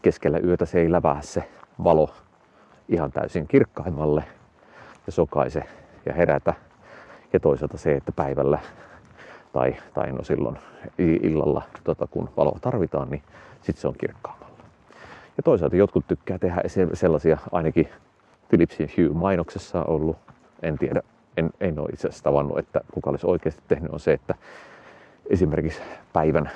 keskellä 0.01 0.39
yötä 0.39 0.65
se 0.65 0.79
ei 0.79 0.91
lävää 0.91 1.21
se 1.21 1.43
valo 1.83 2.09
ihan 2.89 3.11
täysin 3.11 3.47
kirkkaimmalle 3.47 4.23
ja 5.05 5.11
sokaise 5.11 5.63
ja 6.05 6.13
herätä. 6.13 6.53
Ja 7.33 7.39
toisaalta 7.39 7.77
se, 7.77 7.95
että 7.95 8.11
päivällä 8.11 8.59
tai, 9.53 9.75
tai 9.93 10.11
no 10.11 10.23
silloin 10.23 10.57
illalla, 10.97 11.61
tota, 11.83 12.07
kun 12.07 12.29
valoa 12.37 12.57
tarvitaan, 12.61 13.09
niin 13.09 13.21
sitten 13.61 13.81
se 13.81 13.87
on 13.87 13.95
kirkkaammalla. 13.97 14.55
Ja 15.37 15.43
toisaalta 15.43 15.75
jotkut 15.75 16.07
tykkää 16.07 16.39
tehdä 16.39 16.61
sellaisia, 16.93 17.37
ainakin 17.51 17.89
Philipsin 18.53 18.89
Hue-mainoksessa 18.97 19.83
ollut, 19.87 20.17
en 20.61 20.77
tiedä, 20.77 21.01
en, 21.37 21.49
en 21.59 21.79
ole 21.79 21.89
itse 21.93 22.07
asiassa 22.07 22.23
tavannut, 22.23 22.57
että 22.57 22.81
kuka 22.93 23.09
olisi 23.09 23.27
oikeasti 23.27 23.61
tehnyt, 23.67 23.91
on 23.91 23.99
se, 23.99 24.13
että 24.13 24.35
esimerkiksi 25.29 25.81
päivän 26.13 26.51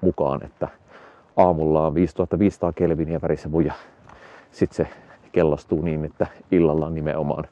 mukaan, 0.00 0.44
että 0.44 0.68
aamulla 1.36 1.86
on 1.86 1.94
5500 1.94 2.72
kelviniä 2.72 3.20
värisävy 3.22 3.60
ja 3.60 3.74
sitten 4.50 4.76
se 4.86 4.92
kellastuu 5.32 5.82
niin, 5.82 6.04
että 6.04 6.26
illalla 6.50 6.86
on 6.86 6.94
nimenomaan 6.94 7.44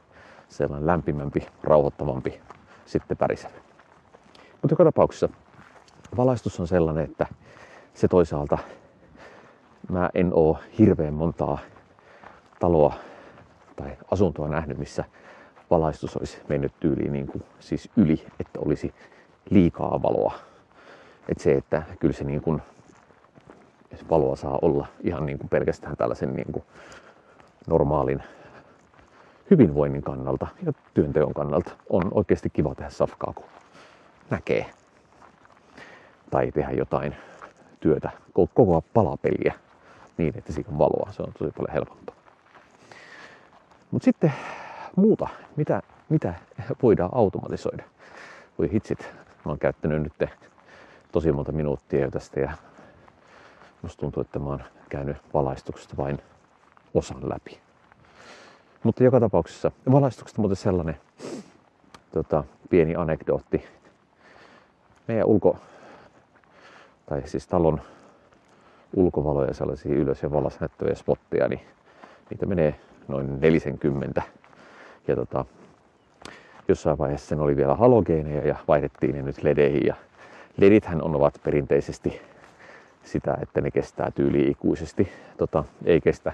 sellainen 0.49 0.87
lämpimämpi, 0.87 1.47
rauhoittavampi 1.63 2.41
sitten 2.85 3.17
värisävy. 3.21 3.55
Mutta 4.63 4.73
joka 4.73 4.85
tapauksessa 4.85 5.29
valaistus 6.17 6.61
on 6.61 6.69
sellainen, 6.69 7.05
että 7.05 7.27
se 7.95 8.09
toisaalta 8.09 8.59
mä 9.89 10.11
en 10.15 10.31
oo 10.35 10.59
hirveän 10.79 11.15
montaa 11.15 11.59
taloa 12.61 12.95
tai 13.77 13.97
asuntoa 14.11 14.49
nähnyt, 14.49 14.79
missä 14.79 15.05
valaistus 15.71 16.17
olisi 16.17 16.39
mennyt 16.49 16.73
tyyliin 16.81 17.13
niin 17.13 17.27
kuin, 17.27 17.45
siis 17.61 17.91
yli, 17.97 18.27
että 18.41 18.61
olisi 18.61 18.95
liikaa 19.51 20.03
valoa. 20.03 20.35
Et 21.29 21.39
se, 21.39 21.53
että 21.53 21.83
kyllä 22.01 22.15
se 22.15 22.25
niin 22.25 22.41
kuin, 22.41 22.63
valoa 24.11 24.37
saa 24.37 24.59
olla 24.63 24.87
ihan 25.01 25.27
niin 25.27 25.39
kuin 25.39 25.49
pelkästään 25.49 25.97
tällaisen 25.97 26.35
niin 26.35 26.53
kuin 26.53 26.65
normaalin 27.67 28.23
hyvinvoinnin 29.51 30.03
kannalta 30.03 30.47
ja 30.67 30.73
työnteon 30.95 31.35
kannalta 31.35 31.71
on 31.91 32.03
oikeasti 32.11 32.51
kiva 32.51 32.75
tehdä 32.75 32.91
safkaa, 32.91 33.33
kun 33.33 33.45
näkee. 34.31 34.67
Tai 36.31 36.53
tehdä 36.53 36.73
jotain 36.73 37.17
työtä, 37.81 38.11
koko 38.33 38.85
palapeliä 38.95 39.55
niin, 40.17 40.39
että 40.39 40.53
siitä 40.53 40.71
on 40.71 40.79
valoa. 40.79 41.13
Se 41.13 41.23
on 41.23 41.33
tosi 41.39 41.51
paljon 41.57 41.73
helpompaa. 41.73 42.22
Mutta 43.93 44.05
sitten 44.05 44.33
muuta, 44.97 45.29
mitä, 45.57 45.83
mitä 46.09 46.35
voidaan 46.83 47.11
automatisoida. 47.13 47.85
Voi 48.59 48.73
hitsit, 48.73 49.01
mä 49.45 49.51
oon 49.51 49.59
käyttänyt 49.59 50.03
nyt 50.03 50.31
tosi 51.13 51.33
monta 51.33 51.53
minuuttia 51.53 52.01
jo 52.01 52.11
tästä 52.11 52.41
ja 52.41 52.53
musta 53.83 54.01
tuntuu, 54.01 54.21
että 54.21 54.39
mä 54.39 54.49
oon 54.49 54.63
käynyt 54.89 55.17
valaistuksesta 55.35 55.97
vain 55.97 56.19
osan 56.95 57.29
läpi. 57.29 57.61
Mutta 58.83 59.05
joka 59.05 59.21
tapauksessa 59.21 59.73
valaistuksesta 59.93 60.41
muuten 60.41 60.57
sellainen 60.57 60.97
tota, 62.13 62.45
pieni 62.71 62.97
anekdootti. 62.97 63.65
Meidän 65.09 65.27
ulko, 65.27 65.57
tai 67.07 67.29
siis 67.29 67.47
talon 67.47 67.81
ulkovaloja, 68.97 69.55
sellaisia 69.55 69.95
ylös- 69.95 70.23
ja 70.23 70.31
valasnäyttäviä 70.31 70.95
spotteja, 70.95 71.49
niin 71.49 71.61
niitä 72.31 72.47
menee 72.47 72.81
noin 73.09 73.41
40. 73.41 74.23
Ja 75.09 75.17
tota, 75.17 75.45
jossain 76.69 76.99
vaiheessa 76.99 77.29
sen 77.29 77.41
oli 77.41 77.57
vielä 77.57 77.75
halogeeneja 77.75 78.49
ja 78.49 78.57
vaihdettiin 78.69 79.15
ne 79.15 79.23
nyt 79.23 79.43
ledeihin. 79.43 79.87
Ja 79.87 79.95
ledithän 80.57 81.03
on, 81.03 81.17
ovat 81.17 81.41
perinteisesti 81.45 82.21
sitä, 83.05 83.39
että 83.41 83.61
ne 83.61 83.71
kestää 83.71 84.11
tyyli 84.11 84.49
ikuisesti. 84.51 85.09
Tota, 85.39 85.65
ei 85.85 86.01
kestä 86.01 86.33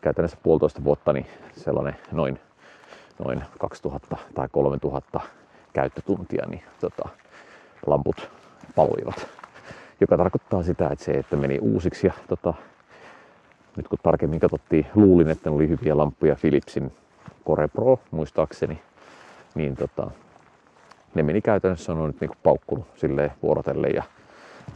käytännössä 0.00 0.38
puolitoista 0.42 0.84
vuotta, 0.84 1.12
niin 1.12 1.26
sellainen 1.56 1.96
noin, 2.12 2.38
noin 3.24 3.44
2000 3.58 4.16
tai 4.34 4.48
3000 4.52 5.20
käyttötuntia, 5.72 6.46
niin 6.46 6.62
tota, 6.80 7.08
lamput 7.86 8.30
paloivat. 8.74 9.26
Joka 10.00 10.16
tarkoittaa 10.16 10.62
sitä, 10.62 10.88
että 10.88 11.04
se, 11.04 11.12
että 11.12 11.36
meni 11.36 11.58
uusiksi 11.58 12.06
ja 12.06 12.12
tota, 12.28 12.54
nyt 13.76 13.88
kun 13.88 13.98
tarkemmin 14.02 14.40
katsottiin, 14.40 14.86
luulin, 14.94 15.30
että 15.30 15.50
ne 15.50 15.56
oli 15.56 15.68
hyviä 15.68 15.96
lamppuja 15.96 16.36
Philipsin 16.40 16.92
Core 17.46 17.68
Pro 17.68 17.98
muistaakseni, 18.10 18.82
niin 19.54 19.76
tota, 19.76 20.10
ne 21.14 21.22
meni 21.22 21.40
käytännössä 21.40 21.92
on 21.92 22.06
nyt 22.06 22.20
niinku 22.20 22.36
paukkunut 22.42 22.86
silleen 22.96 23.32
vuorotelle 23.42 23.88
ja 23.88 24.02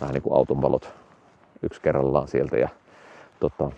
vähän 0.00 0.14
niin 0.14 0.22
kuin 0.22 0.36
auton 0.36 0.62
valot 0.62 0.92
yksi 1.62 1.80
kerrallaan 1.80 2.28
sieltä 2.28 2.56
ja 2.56 2.68
tota, 3.40 3.70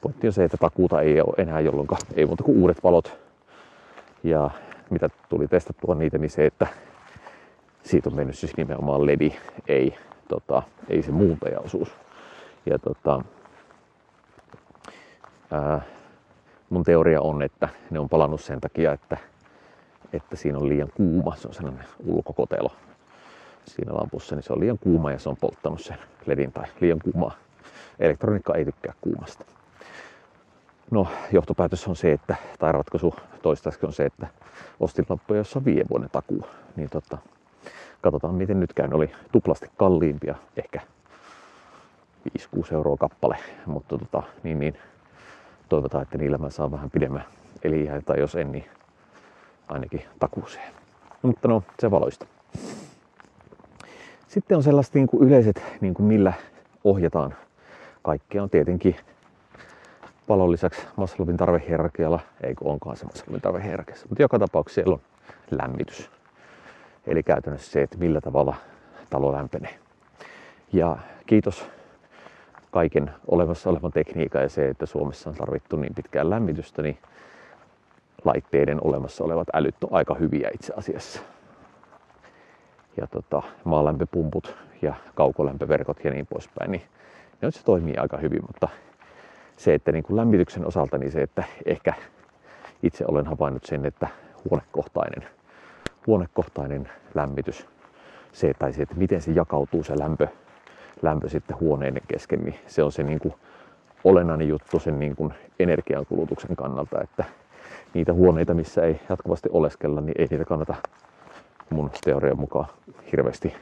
pointti 0.00 0.26
on 0.26 0.32
se, 0.32 0.44
että 0.44 0.56
takuuta 0.56 1.00
ei 1.00 1.20
ole 1.20 1.34
enää 1.38 1.60
jolloin 1.60 1.88
ei 2.14 2.26
muuta 2.26 2.44
kuin 2.44 2.58
uudet 2.58 2.84
valot. 2.84 3.18
Ja 4.22 4.50
mitä 4.90 5.08
tuli 5.28 5.48
testattua 5.48 5.94
niitä, 5.94 6.18
niin 6.18 6.30
se, 6.30 6.46
että 6.46 6.66
siitä 7.82 8.08
on 8.08 8.16
mennyt 8.16 8.38
siis 8.38 8.56
nimenomaan 8.56 9.06
ledi, 9.06 9.32
ei, 9.68 9.94
tota, 10.28 10.62
ei 10.88 11.02
se 11.02 11.12
muuntajaosuus. 11.12 11.88
Ja 12.66 12.78
tota, 12.78 13.22
ää, 15.50 15.80
mun 16.70 16.84
teoria 16.84 17.20
on, 17.20 17.42
että 17.42 17.68
ne 17.90 17.98
on 17.98 18.08
palannut 18.08 18.40
sen 18.40 18.60
takia, 18.60 18.92
että, 18.92 19.16
että 20.12 20.36
siinä 20.36 20.58
on 20.58 20.68
liian 20.68 20.88
kuuma. 20.96 21.36
Se 21.36 21.48
on 21.48 21.54
sellainen 21.54 21.84
ulkokotelo 22.06 22.70
siinä 23.64 23.94
lampussa, 23.94 24.34
niin 24.34 24.42
se 24.42 24.52
on 24.52 24.60
liian 24.60 24.78
kuuma 24.78 25.12
ja 25.12 25.18
se 25.18 25.28
on 25.28 25.36
polttanut 25.36 25.80
sen 25.80 25.98
ledin 26.26 26.52
tai 26.52 26.64
liian 26.80 26.98
kuumaa. 27.04 27.34
Elektroniikka 27.98 28.54
ei 28.54 28.64
tykkää 28.64 28.94
kuumasta. 29.00 29.44
No, 30.90 31.06
johtopäätös 31.32 31.88
on 31.88 31.96
se, 31.96 32.12
että, 32.12 32.36
tai 32.58 32.72
ratkaisu 32.72 33.14
toistaiseksi 33.42 33.86
on 33.86 33.92
se, 33.92 34.04
että 34.04 34.26
ostin 34.80 35.06
lamppuja, 35.08 35.40
jossa 35.40 35.58
on 35.58 35.64
viiden 35.64 35.86
vuoden 35.90 36.10
takuu. 36.10 36.46
Niin 36.76 36.90
tota, 36.90 37.18
katsotaan 38.00 38.34
miten 38.34 38.60
nyt 38.60 38.72
käy. 38.72 38.88
Ne 38.88 38.94
oli 38.94 39.10
tuplasti 39.32 39.70
kalliimpia, 39.76 40.34
ehkä 40.56 40.80
5-6 42.38 42.74
euroa 42.74 42.96
kappale, 42.96 43.36
mutta 43.66 43.98
tota, 43.98 44.22
niin, 44.42 44.58
niin, 44.58 44.78
toivotaan, 45.74 46.02
että 46.02 46.18
niillä 46.18 46.38
mä 46.38 46.50
saan 46.50 46.70
vähän 46.70 46.90
pidemmän 46.90 47.24
eli 47.64 47.88
tai 48.04 48.20
jos 48.20 48.34
en, 48.34 48.52
niin 48.52 48.64
ainakin 49.68 50.02
takuuseen. 50.18 50.72
No, 51.22 51.26
mutta 51.26 51.48
no, 51.48 51.62
se 51.78 51.90
valoista. 51.90 52.26
Sitten 54.28 54.56
on 54.56 54.62
sellaiset 54.62 54.94
niin 54.94 55.06
kuin 55.06 55.28
yleiset, 55.28 55.62
niin 55.80 55.94
kuin 55.94 56.06
millä 56.06 56.32
ohjataan 56.84 57.34
kaikkea. 58.02 58.42
On 58.42 58.50
tietenkin 58.50 58.96
palon 60.26 60.52
lisäksi 60.52 60.86
Maslowin 60.96 61.36
tarvehierarkialla, 61.36 62.20
ei 62.42 62.54
kun 62.54 62.72
onkaan 62.72 62.96
se 62.96 63.04
Maslowin 63.04 63.40
tarvehierarkiassa, 63.40 64.06
mutta 64.08 64.22
joka 64.22 64.38
tapauksessa 64.38 64.74
siellä 64.74 64.94
on 64.94 65.00
lämmitys. 65.50 66.10
Eli 67.06 67.22
käytännössä 67.22 67.72
se, 67.72 67.82
että 67.82 67.98
millä 67.98 68.20
tavalla 68.20 68.54
talo 69.10 69.32
lämpenee. 69.32 69.78
Ja 70.72 70.98
kiitos 71.26 71.66
kaiken 72.74 73.10
olemassa 73.26 73.70
olevan 73.70 73.92
tekniikan 73.92 74.42
ja 74.42 74.48
se, 74.48 74.68
että 74.68 74.86
Suomessa 74.86 75.30
on 75.30 75.36
tarvittu 75.36 75.76
niin 75.76 75.94
pitkään 75.94 76.30
lämmitystä, 76.30 76.82
niin 76.82 76.98
laitteiden 78.24 78.78
olemassa 78.84 79.24
olevat 79.24 79.48
älyt 79.54 79.84
on 79.84 79.92
aika 79.92 80.14
hyviä 80.14 80.50
itse 80.54 80.72
asiassa. 80.76 81.20
Ja 82.96 83.06
tota, 83.06 83.42
maalämpöpumput 83.64 84.56
ja 84.82 84.94
kaukolämpöverkot 85.14 86.04
ja 86.04 86.10
niin 86.10 86.26
poispäin, 86.26 86.70
niin 86.70 86.82
ne 87.42 87.46
on, 87.46 87.52
se 87.52 87.64
toimii 87.64 87.96
aika 87.96 88.16
hyvin, 88.16 88.42
mutta 88.46 88.68
se, 89.56 89.74
että 89.74 89.92
niin 89.92 90.04
kuin 90.04 90.16
lämmityksen 90.16 90.66
osalta, 90.66 90.98
niin 90.98 91.12
se, 91.12 91.22
että 91.22 91.44
ehkä 91.66 91.94
itse 92.82 93.04
olen 93.08 93.26
havainnut 93.26 93.64
sen, 93.64 93.86
että 93.86 94.08
huonekohtainen, 94.50 95.28
huonekohtainen 96.06 96.88
lämmitys, 97.14 97.66
se, 98.32 98.54
tai 98.58 98.72
se, 98.72 98.82
että 98.82 98.94
miten 98.94 99.22
se 99.22 99.32
jakautuu 99.32 99.82
se 99.82 99.98
lämpö, 99.98 100.28
lämpö 101.02 101.28
sitten 101.28 101.60
huoneiden 101.60 102.02
kesken, 102.08 102.44
niin 102.44 102.54
se 102.66 102.82
on 102.82 102.92
se 102.92 103.02
niin 103.02 103.18
kuin 103.18 103.34
olennainen 104.04 104.48
juttu 104.48 104.78
sen 104.78 104.98
niin 104.98 105.16
kuin 105.16 105.34
energiankulutuksen 105.58 106.56
kannalta, 106.56 107.02
että 107.02 107.24
niitä 107.94 108.12
huoneita, 108.12 108.54
missä 108.54 108.82
ei 108.82 109.00
jatkuvasti 109.08 109.48
oleskella, 109.52 110.00
niin 110.00 110.14
ei 110.18 110.26
niitä 110.30 110.44
kannata 110.44 110.74
mun 111.70 111.90
teorian 112.04 112.38
mukaan 112.38 112.66
hirveästi 113.12 113.54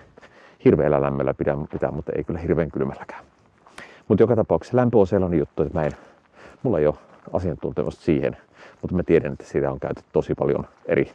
hirveällä 0.65 1.03
lämmöllä 1.03 1.35
pitää, 1.35 1.57
pitää 1.73 1.91
mutta 1.91 2.13
ei 2.17 2.25
kyllä 2.25 2.41
hirveän 2.41 2.71
kylmälläkään. 2.71 3.25
Mutta 4.09 4.23
joka 4.23 4.37
tapauksessa 4.37 4.77
lämpö 4.77 4.99
on 4.99 5.07
sellainen 5.07 5.39
juttu, 5.39 5.63
että 5.63 5.79
mä 5.79 5.85
en, 5.85 5.93
mulla 6.63 6.79
ei 6.79 6.87
ole 6.87 6.95
asiantuntemusta 7.33 8.03
siihen, 8.03 8.37
mutta 8.83 8.97
mä 8.97 9.03
tiedän, 9.03 9.33
että 9.33 9.45
siitä 9.45 9.71
on 9.71 9.81
käytetty 9.81 10.11
tosi 10.13 10.35
paljon 10.35 10.67
eri 10.87 11.13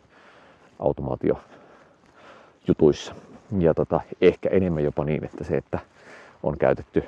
automaatiojutuissa. 0.80 3.16
Ja 3.60 3.74
tota, 3.74 4.02
ehkä 4.22 4.50
enemmän 4.50 4.84
jopa 4.84 5.04
niin, 5.04 5.26
että 5.26 5.44
se, 5.44 5.58
että 5.58 5.80
on 6.44 6.58
käytetty 6.58 7.04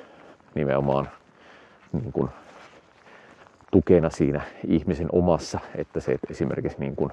nimenomaan 0.54 1.08
niin 1.92 2.12
kuin 2.12 2.30
tukena 3.70 4.10
siinä 4.10 4.40
ihmisen 4.66 5.08
omassa, 5.12 5.60
että 5.74 6.00
se, 6.00 6.12
että 6.12 6.26
esimerkiksi 6.30 6.78
niin 6.80 6.96
kuin 6.96 7.10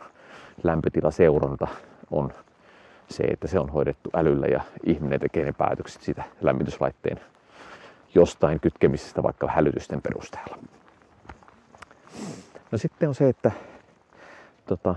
lämpötilaseuranta 0.63 1.67
on 2.12 2.34
se, 3.10 3.23
että 3.23 3.47
se 3.47 3.60
on 3.60 3.69
hoidettu 3.69 4.10
älyllä 4.13 4.47
ja 4.47 4.62
ihminen 4.84 5.19
tekee 5.19 5.45
ne 5.45 5.53
päätökset 5.53 6.01
siitä 6.01 6.23
lämmityslaitteen 6.41 7.19
jostain 8.15 8.60
kytkemisestä 8.60 9.23
vaikka 9.23 9.47
hälytysten 9.47 10.01
perusteella. 10.01 10.58
No 12.71 12.77
sitten 12.77 13.10
on 13.10 13.15
se, 13.15 13.30
että 13.30 13.51
tota, 14.65 14.95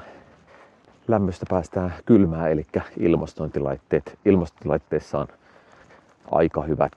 lämmöstä 1.09 1.47
päästään 1.51 1.95
kylmää, 2.07 2.49
eli 2.49 2.67
ilmastointilaitteet. 2.99 4.19
Ilmastointilaitteissa 4.25 5.19
on 5.19 5.29
aika 6.31 6.63
hyvät 6.63 6.93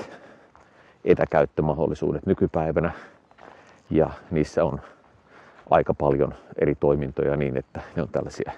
etäkäyttömahdollisuudet 1.06 2.26
nykypäivänä 2.26 2.92
ja 3.90 4.10
niissä 4.32 4.64
on 4.66 4.82
aika 5.70 5.94
paljon 5.94 6.34
eri 6.62 6.76
toimintoja 6.76 7.36
niin, 7.36 7.58
että 7.58 7.82
ne 7.96 8.02
on 8.02 8.10
tällaisia 8.10 8.52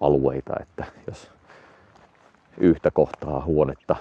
alueita, 0.00 0.52
että 0.60 0.84
jos 1.06 1.30
yhtä 2.58 2.90
kohtaa 2.90 3.44
huonetta 3.44 3.96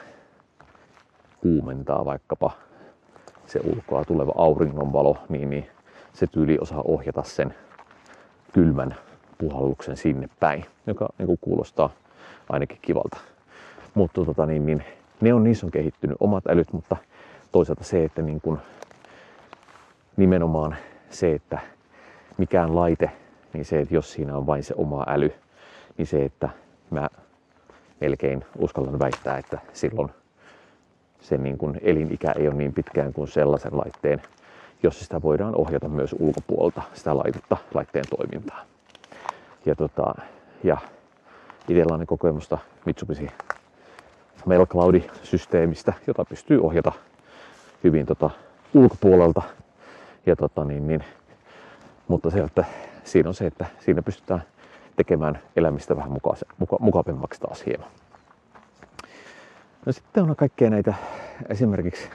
kuumentaa 1.42 2.06
vaikkapa 2.06 2.52
se 3.46 3.60
ulkoa 3.64 4.06
tuleva 4.06 4.34
auringonvalo, 4.36 5.18
niin, 5.30 5.50
niin 5.50 5.68
se 6.14 6.28
tyyli 6.28 6.58
osaa 6.62 6.82
ohjata 6.86 7.24
sen 7.24 7.56
kylmän 8.54 8.96
puhalluksen 9.38 9.98
sinne 9.98 10.30
päin, 10.40 10.66
joka 10.88 11.10
niin 11.18 11.38
kuulostaa 11.42 11.90
ainakin 12.50 12.80
kivalta. 12.82 13.18
Mutta 13.94 14.26
tota, 14.26 14.46
niin, 14.46 14.66
niin, 14.66 14.84
ne 15.22 15.34
on, 15.34 15.44
niissä 15.44 15.66
on 15.66 15.72
kehittynyt 15.72 16.18
omat 16.20 16.48
älyt, 16.48 16.74
mutta 16.74 16.96
toisaalta 17.52 17.84
se, 17.84 18.04
että 18.04 18.22
niin 18.22 18.42
kuin, 18.42 18.60
nimenomaan 20.18 20.76
se, 21.10 21.34
että 21.34 21.60
mikään 22.38 22.76
laite, 22.76 23.12
niin 23.54 23.66
se, 23.66 23.80
että 23.80 23.96
jos 23.96 24.12
siinä 24.12 24.38
on 24.38 24.48
vain 24.48 24.64
se 24.64 24.74
oma 24.78 25.06
äly, 25.08 25.32
niin 25.98 26.08
se, 26.08 26.26
että 26.26 26.50
mä 26.90 27.10
melkein 28.02 28.46
uskallan 28.58 29.00
väittää, 29.00 29.38
että 29.38 29.60
silloin 29.74 30.10
sen 31.22 31.44
niin 31.44 31.58
kuin 31.58 31.80
elinikä 31.82 32.32
ei 32.32 32.48
ole 32.48 32.56
niin 32.56 32.74
pitkään 32.74 33.14
kuin 33.14 33.28
sellaisen 33.28 33.78
laitteen, 33.78 34.22
jos 34.84 35.00
sitä 35.00 35.22
voidaan 35.22 35.56
ohjata 35.56 35.90
myös 35.90 36.16
ulkopuolta 36.20 36.82
sitä 36.94 37.18
laitetta, 37.18 37.58
laitteen 37.74 38.06
toimintaa. 38.10 38.66
Ja, 39.66 39.76
tota, 39.76 40.14
ja 40.64 40.78
itsellä 41.70 41.96
on 41.96 42.08
kokemusta 42.08 42.58
Mitsubishi 42.86 43.28
Mail 44.50 44.66
Cloud-systeemistä, 44.66 45.94
jota 46.08 46.26
pystyy 46.26 46.60
ohjata 46.62 46.92
hyvin 47.84 48.06
tota, 48.06 48.30
ulkopuolelta. 48.74 49.42
Ja, 50.26 50.36
tota, 50.36 50.66
niin, 50.66 50.88
niin, 50.88 51.04
mutta 52.08 52.30
se, 52.30 52.40
että 52.40 52.66
siinä 53.04 53.30
on 53.30 53.34
se, 53.34 53.46
että 53.46 53.66
siinä 53.80 54.02
pystytään 54.02 54.44
tekemään 54.96 55.40
elämistä 55.56 55.96
vähän 55.96 56.12
muka, 56.12 56.34
muka, 56.58 56.78
mukavemmaksi 56.80 57.42
taas 57.42 57.66
hieman. 57.66 57.90
No 59.86 59.92
sitten 59.92 60.24
on 60.24 60.36
kaikkea 60.36 60.70
näitä 60.70 60.94
esimerkiksi 61.50 62.10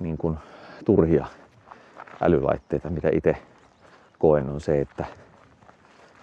niin 0.00 0.16
kuin 0.16 0.38
turhia 0.84 1.26
älylaitteita, 2.20 2.90
mitä 2.90 3.08
itse 3.12 3.36
koen, 4.18 4.50
on 4.50 4.60
se, 4.60 4.80
että 4.80 5.04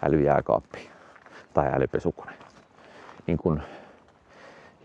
älyjääkaappi 0.03 0.89
tai 1.53 1.69
älypesukone. 1.73 2.31
Niin 3.27 3.37
kuin 3.37 3.61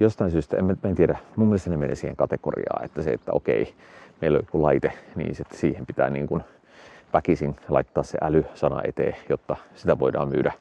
jostain 0.01 0.31
syystä, 0.31 0.57
en, 0.57 0.77
en 0.85 0.95
tiedä, 0.95 1.19
mun 1.37 1.49
mielestä 1.49 1.71
ne 1.71 1.77
menee 1.77 1.95
siihen 1.95 2.17
kategoriaan, 2.17 2.85
että 2.85 3.03
se, 3.03 3.11
että 3.11 3.33
okei, 3.33 3.75
meillä 4.21 4.37
on 4.37 4.43
joku 4.47 4.63
laite, 4.63 4.93
niin 5.17 5.35
sitten 5.35 5.59
siihen 5.59 5.87
pitää 5.87 6.11
niin 6.11 6.27
kuin 6.27 6.43
väkisin 7.13 7.57
laittaa 7.69 8.03
se 8.03 8.19
äly-sana 8.23 8.81
eteen, 8.85 9.17
jotta 9.29 9.57
sitä 9.75 9.99
voidaan 9.99 10.29
myydä, 10.29 10.53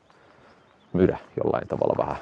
myydä 0.93 1.17
jollain 1.43 1.67
tavalla 1.67 2.05
vähän 2.05 2.17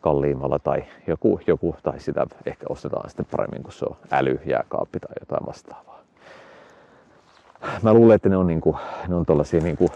kalliimmalla 0.00 0.58
tai 0.58 0.84
joku, 1.06 1.40
joku, 1.46 1.76
tai 1.82 2.00
sitä 2.00 2.26
ehkä 2.46 2.66
ostetaan 2.68 3.10
sitten 3.10 3.26
paremmin, 3.30 3.62
kun 3.62 3.72
se 3.72 3.84
on 3.84 3.96
älyjääkaappi 4.10 5.00
tai 5.00 5.14
jotain 5.20 5.46
vastaavaa. 5.46 5.98
Mä 7.82 7.94
luulen, 7.94 8.16
että 8.16 8.28
ne 8.28 8.36
on, 8.36 8.46
niinku, 8.46 8.76
ne 9.08 9.14
on 9.14 9.26
tollasia 9.26 9.60
niinku 9.60 9.88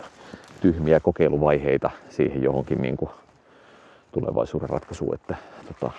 tyhmiä 0.60 1.00
kokeiluvaiheita 1.00 1.90
siihen 2.08 2.42
johonkin 2.42 2.82
niinku 2.82 3.10
tulevaisuuden 4.12 4.70
ratkaisuun, 4.70 5.14
että 5.14 5.36
tota, 5.68 5.90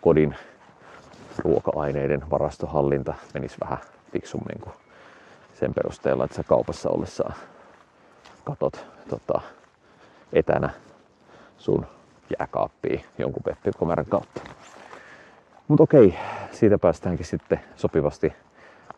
kodin 0.00 0.36
ruoka-aineiden 1.38 2.30
varastohallinta 2.30 3.14
menisi 3.34 3.56
vähän 3.60 3.78
fiksummin 4.12 4.60
kuin 4.60 4.74
sen 5.54 5.74
perusteella, 5.74 6.24
että 6.24 6.36
sä 6.36 6.42
kaupassa 6.42 6.90
ollessaan 6.90 7.34
katot 8.44 8.86
tota, 9.08 9.40
etänä 10.32 10.70
sun 11.58 11.86
jääkaappiin 12.38 13.04
jonkun 13.18 13.42
web 13.46 13.58
kautta. 14.08 14.40
Mutta 15.68 15.82
okei, 15.82 16.18
siitä 16.52 16.78
päästäänkin 16.78 17.26
sitten 17.26 17.60
sopivasti 17.76 18.32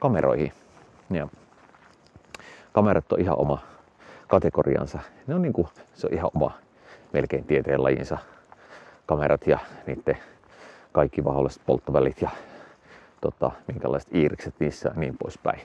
kameroihin. 0.00 0.52
Ja 1.10 1.28
kamerat 2.72 3.12
on 3.12 3.20
ihan 3.20 3.38
oma 3.38 3.58
kategoriansa. 4.28 4.98
Ne 5.26 5.34
on 5.34 5.42
niinku, 5.42 5.68
se 5.94 6.06
on 6.06 6.14
ihan 6.14 6.30
oma 6.34 6.63
melkein 7.14 7.44
tieteenlajinsa. 7.44 8.18
Kamerat 9.06 9.46
ja 9.46 9.58
niiden 9.86 10.18
kaikki 10.92 11.22
mahdolliset 11.22 11.62
polttovälit 11.66 12.22
ja 12.22 12.30
tota, 13.20 13.50
minkälaiset 13.68 14.14
iirikset 14.14 14.54
niissä 14.58 14.88
ja 14.88 15.00
niin 15.00 15.16
poispäin. 15.18 15.60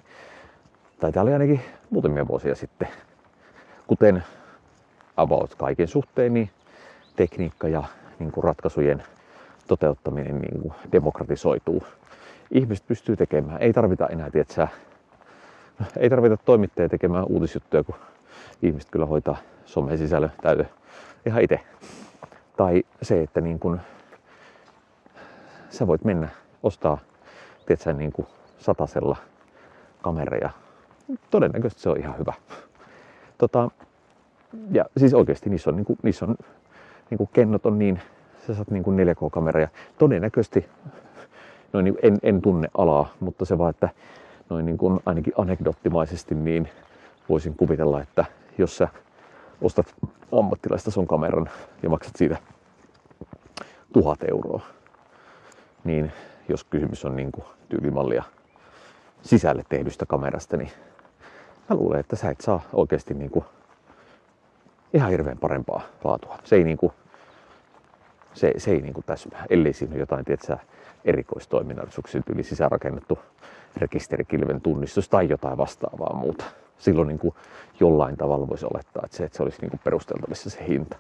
Tai 1.00 1.12
tämä 1.12 1.24
oli 1.24 1.34
ainakin 1.34 1.62
muutamia 1.90 2.28
vuosia 2.28 2.56
sitten. 2.56 2.88
Kuten 3.88 4.24
about 5.18 5.56
kaiken 5.56 5.88
suhteen, 5.88 6.34
niin 6.34 6.50
tekniikka 7.16 7.68
ja 7.68 7.84
niin 8.20 8.32
kuin 8.32 8.44
ratkaisujen 8.44 9.04
toteuttaminen 9.68 10.40
niin 10.40 10.62
kuin 10.62 10.74
demokratisoituu. 10.92 11.84
Ihmiset 12.52 12.88
pystyy 12.88 13.16
tekemään. 13.16 13.62
Ei 13.62 13.74
tarvita 13.74 14.08
enää, 14.08 14.30
tietsää, 14.32 14.68
ei 15.98 16.10
tarvita 16.10 16.38
toimittajia 16.38 16.90
tekemään 16.90 17.26
uutisjuttuja, 17.30 17.84
kun 17.84 17.96
ihmiset 18.62 18.90
kyllä 18.92 19.06
hoitaa 19.06 19.38
somen 19.66 19.98
sisällön 19.98 20.32
täytö 20.42 20.66
ihan 21.26 21.42
itse. 21.44 21.60
Tai 22.58 22.84
se, 23.02 23.22
että 23.24 23.42
niin 23.42 23.60
kun, 23.60 23.80
sä 25.70 25.88
voit 25.88 26.04
mennä 26.04 26.30
ostaa 26.64 26.98
tietsä, 27.66 27.94
niin 27.94 28.12
kuin 28.12 28.28
satasella 28.58 29.18
kamera 30.02 30.38
ja 30.38 30.50
todennäköisesti 31.32 31.82
se 31.82 31.90
on 31.90 31.98
ihan 31.98 32.18
hyvä. 32.18 32.34
Tota, 33.38 33.72
ja 34.72 34.86
siis 34.98 35.14
oikeasti 35.14 35.50
niissä 35.50 35.70
on, 35.70 35.76
niin 35.76 35.86
kuin, 35.86 36.00
niissä 36.04 36.26
on 36.26 36.36
niin 37.10 37.18
kuin 37.18 37.30
kennot 37.34 37.66
on 37.66 37.80
niin, 37.80 38.02
sä 38.48 38.54
saat 38.54 38.72
niin 38.72 38.84
kuin 38.84 38.98
4K-kamera 38.98 39.60
ja 39.60 39.68
todennäköisesti, 39.98 40.66
no 41.74 41.82
niin, 41.82 41.98
en, 42.02 42.18
en 42.24 42.42
tunne 42.42 42.68
alaa, 42.78 43.10
mutta 43.20 43.46
se 43.46 43.58
vaan, 43.58 43.70
että 43.70 43.90
noin 44.50 44.66
niin 44.66 44.78
kuin 44.78 45.00
ainakin 45.06 45.34
anekdottimaisesti 45.38 46.36
niin 46.36 46.70
voisin 47.30 47.56
kuvitella, 47.56 48.02
että 48.02 48.26
jos 48.58 48.78
sä 48.78 48.88
ostat 49.62 49.96
ammattilaista 50.40 50.92
sun 50.92 51.08
kameran 51.08 51.50
ja 51.84 51.90
maksat 51.90 52.16
siitä 52.16 52.38
tuhat 53.94 54.24
euroa, 54.24 54.62
niin 55.84 56.12
jos 56.50 56.64
kysymys 56.64 57.06
on 57.06 57.16
niin 57.16 57.32
kuin 57.32 57.46
tyylimallia 57.70 58.24
sisälle 59.22 59.64
tehdystä 59.70 60.06
kamerasta, 60.06 60.58
niin 60.58 60.72
mä 61.70 61.76
luulen, 61.76 62.00
että 62.00 62.16
sä 62.16 62.30
et 62.30 62.42
saa 62.42 62.62
oikeasti 62.74 63.14
niin 63.14 63.32
kuin 63.32 63.46
ihan 64.94 65.10
hirveän 65.10 65.38
parempaa 65.38 65.82
laatua. 66.04 66.38
Se 66.44 66.56
ei, 66.56 66.64
niin 66.64 66.78
kuin, 66.78 66.94
se, 68.34 68.54
se 68.58 68.72
ei 68.72 68.82
niin 68.82 68.94
kuin 68.94 69.06
täsmää, 69.06 69.46
ellei 69.50 69.74
siinä 69.74 69.94
ole 69.94 70.00
jotain 70.00 70.26
tietysti, 70.26 70.54
erikoistoiminnallisuuksia, 71.06 72.22
yli 72.30 72.44
sisäänrakennettu 72.44 73.20
rekisterikilven 73.78 74.62
tunnistus 74.62 75.10
tai 75.10 75.30
jotain 75.30 75.58
vastaavaa 75.58 76.14
muuta. 76.14 76.46
Silloin 76.80 77.08
niin 77.08 77.20
kuin 77.20 77.36
jollain 77.80 78.18
tavalla 78.18 78.48
voisi 78.48 78.66
olettaa, 78.66 79.02
että 79.06 79.18
se, 79.18 79.24
että 79.24 79.38
se 79.38 79.44
olisi 79.44 79.62
niin 79.62 79.70
kuin 79.70 79.82
perusteltavissa 79.84 80.50
se 80.50 80.66
hinta. 80.68 80.98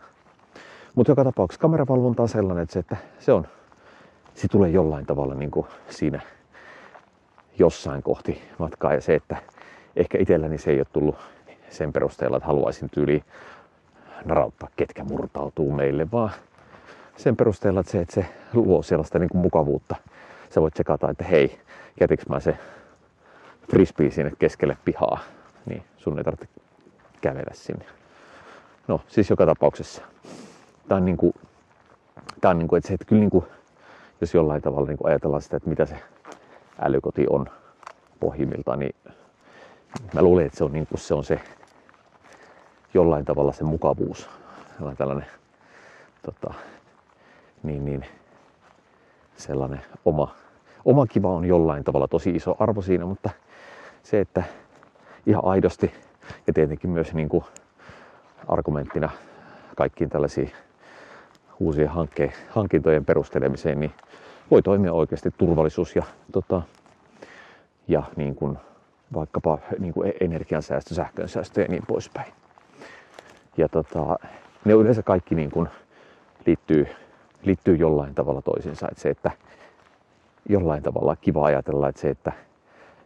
Mutta 0.95 1.11
joka 1.11 1.23
tapauksessa 1.23 1.61
kameravalvonta 1.61 2.21
on 2.23 2.29
sellainen, 2.29 2.63
että 2.63 2.73
se, 2.73 2.79
että 2.79 2.97
se, 3.19 3.31
on, 3.31 3.47
se 4.35 4.47
tulee 4.47 4.69
jollain 4.69 5.05
tavalla 5.05 5.35
niin 5.35 5.51
kuin 5.51 5.67
siinä 5.89 6.21
jossain 7.59 8.03
kohti 8.03 8.41
matkaa. 8.57 8.93
Ja 8.93 9.01
se, 9.01 9.15
että 9.15 9.37
ehkä 9.95 10.17
itselläni 10.17 10.57
se 10.57 10.71
ei 10.71 10.79
ole 10.79 10.87
tullut 10.93 11.15
sen 11.69 11.93
perusteella, 11.93 12.37
että 12.37 12.47
haluaisin 12.47 12.89
tyyli 12.89 13.23
narauttaa, 14.25 14.69
ketkä 14.75 15.03
murtautuu 15.03 15.71
meille, 15.71 16.11
vaan 16.11 16.31
sen 17.17 17.35
perusteella, 17.35 17.79
että 17.79 17.91
se, 17.91 17.99
että 18.01 18.13
se 18.13 18.25
luo 18.53 18.81
sellaista 18.81 19.19
niin 19.19 19.29
kuin 19.29 19.41
mukavuutta. 19.41 19.95
Sä 20.49 20.61
voit 20.61 20.73
tsekata, 20.73 21.09
että 21.09 21.23
hei, 21.23 21.59
jätikö 21.99 22.23
mä 22.29 22.39
se 22.39 22.57
frisbee 23.71 24.11
sinne 24.11 24.31
keskelle 24.39 24.77
pihaa, 24.85 25.19
niin 25.65 25.83
sun 25.97 26.17
ei 26.17 26.23
tarvitse 26.23 26.61
kävellä 27.21 27.53
sinne. 27.53 27.85
No, 28.87 29.01
siis 29.07 29.29
joka 29.29 29.45
tapauksessa. 29.45 30.01
Tää 30.87 30.97
on 30.97 31.05
niinku, 31.05 31.35
tää 32.41 32.51
on 32.51 32.57
niinku, 32.57 32.75
että 32.75 32.87
se, 32.87 32.93
että 32.93 33.05
kyllä 33.05 33.19
niinku, 33.19 33.45
jos 34.21 34.33
jollain 34.33 34.61
tavalla 34.61 34.87
niinku 34.87 35.07
ajatellaan 35.07 35.41
sitä, 35.41 35.57
että 35.57 35.69
mitä 35.69 35.85
se 35.85 35.95
älykoti 36.81 37.25
on 37.29 37.45
pohjimmiltaan, 38.19 38.79
niin 38.79 38.95
mä 40.13 40.21
luulen, 40.21 40.45
että 40.45 40.57
se 40.57 40.63
on, 40.63 40.71
niinku, 40.71 40.97
se, 40.97 41.13
on 41.13 41.23
se 41.23 41.41
jollain 42.93 43.25
tavalla 43.25 43.51
se 43.51 43.63
mukavuus. 43.63 44.29
Sellainen 44.77 44.97
tällainen 44.97 45.25
tota, 46.21 46.53
niin, 47.63 47.85
niin, 47.85 48.05
sellainen 49.37 49.81
oma, 50.05 50.35
oma 50.85 51.07
kiva 51.07 51.29
on 51.29 51.45
jollain 51.45 51.83
tavalla 51.83 52.07
tosi 52.07 52.29
iso 52.29 52.55
arvo 52.59 52.81
siinä, 52.81 53.05
mutta 53.05 53.29
se, 54.03 54.19
että 54.19 54.43
ihan 55.25 55.45
aidosti 55.45 55.91
ja 56.47 56.53
tietenkin 56.53 56.89
myös 56.89 57.13
niin 57.13 57.29
kuin 57.29 57.43
argumenttina 58.47 59.10
kaikkiin 59.75 60.10
tällaisiin 60.10 60.51
uusien 61.60 61.89
hankkeen, 61.89 62.34
hankintojen 62.49 63.05
perustelemiseen, 63.05 63.79
niin 63.79 63.91
voi 64.51 64.62
toimia 64.62 64.93
oikeasti 64.93 65.32
turvallisuus 65.38 65.95
ja, 65.95 66.03
tota, 66.32 66.62
ja 67.88 68.03
niin 68.15 68.36
kuin 68.36 68.58
vaikkapa 69.13 69.60
niin 69.79 69.93
kuin 69.93 70.13
energiansäästö, 70.21 70.93
sähkönsäästö 70.93 71.62
ja 71.62 71.67
niin 71.67 71.84
poispäin. 71.88 72.34
Ja 73.58 73.69
tota, 73.69 74.19
ne 74.65 74.73
yleensä 74.73 75.03
kaikki 75.03 75.36
niin 75.36 75.51
kuin 75.51 75.69
liittyy, 76.45 76.88
liittyy 77.43 77.75
jollain 77.75 78.15
tavalla 78.15 78.41
toisiinsa. 78.41 78.88
Että 78.91 79.01
se, 79.01 79.10
että 79.10 79.32
jollain 80.49 80.84
tavalla 80.84 81.15
kiva 81.15 81.45
ajatella, 81.45 81.89
että 81.89 82.01
se, 82.01 82.10
että 82.10 82.32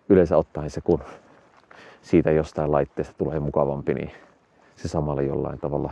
yleensä 0.10 0.38
ottaen 0.38 0.70
se, 0.70 0.82
kun 0.82 1.00
siitä 2.04 2.32
jostain 2.32 2.72
laitteesta 2.72 3.14
tulee 3.18 3.40
mukavampi, 3.40 3.94
niin 3.94 4.12
se 4.76 4.88
samalla 4.88 5.22
jollain 5.22 5.60
tavalla 5.60 5.92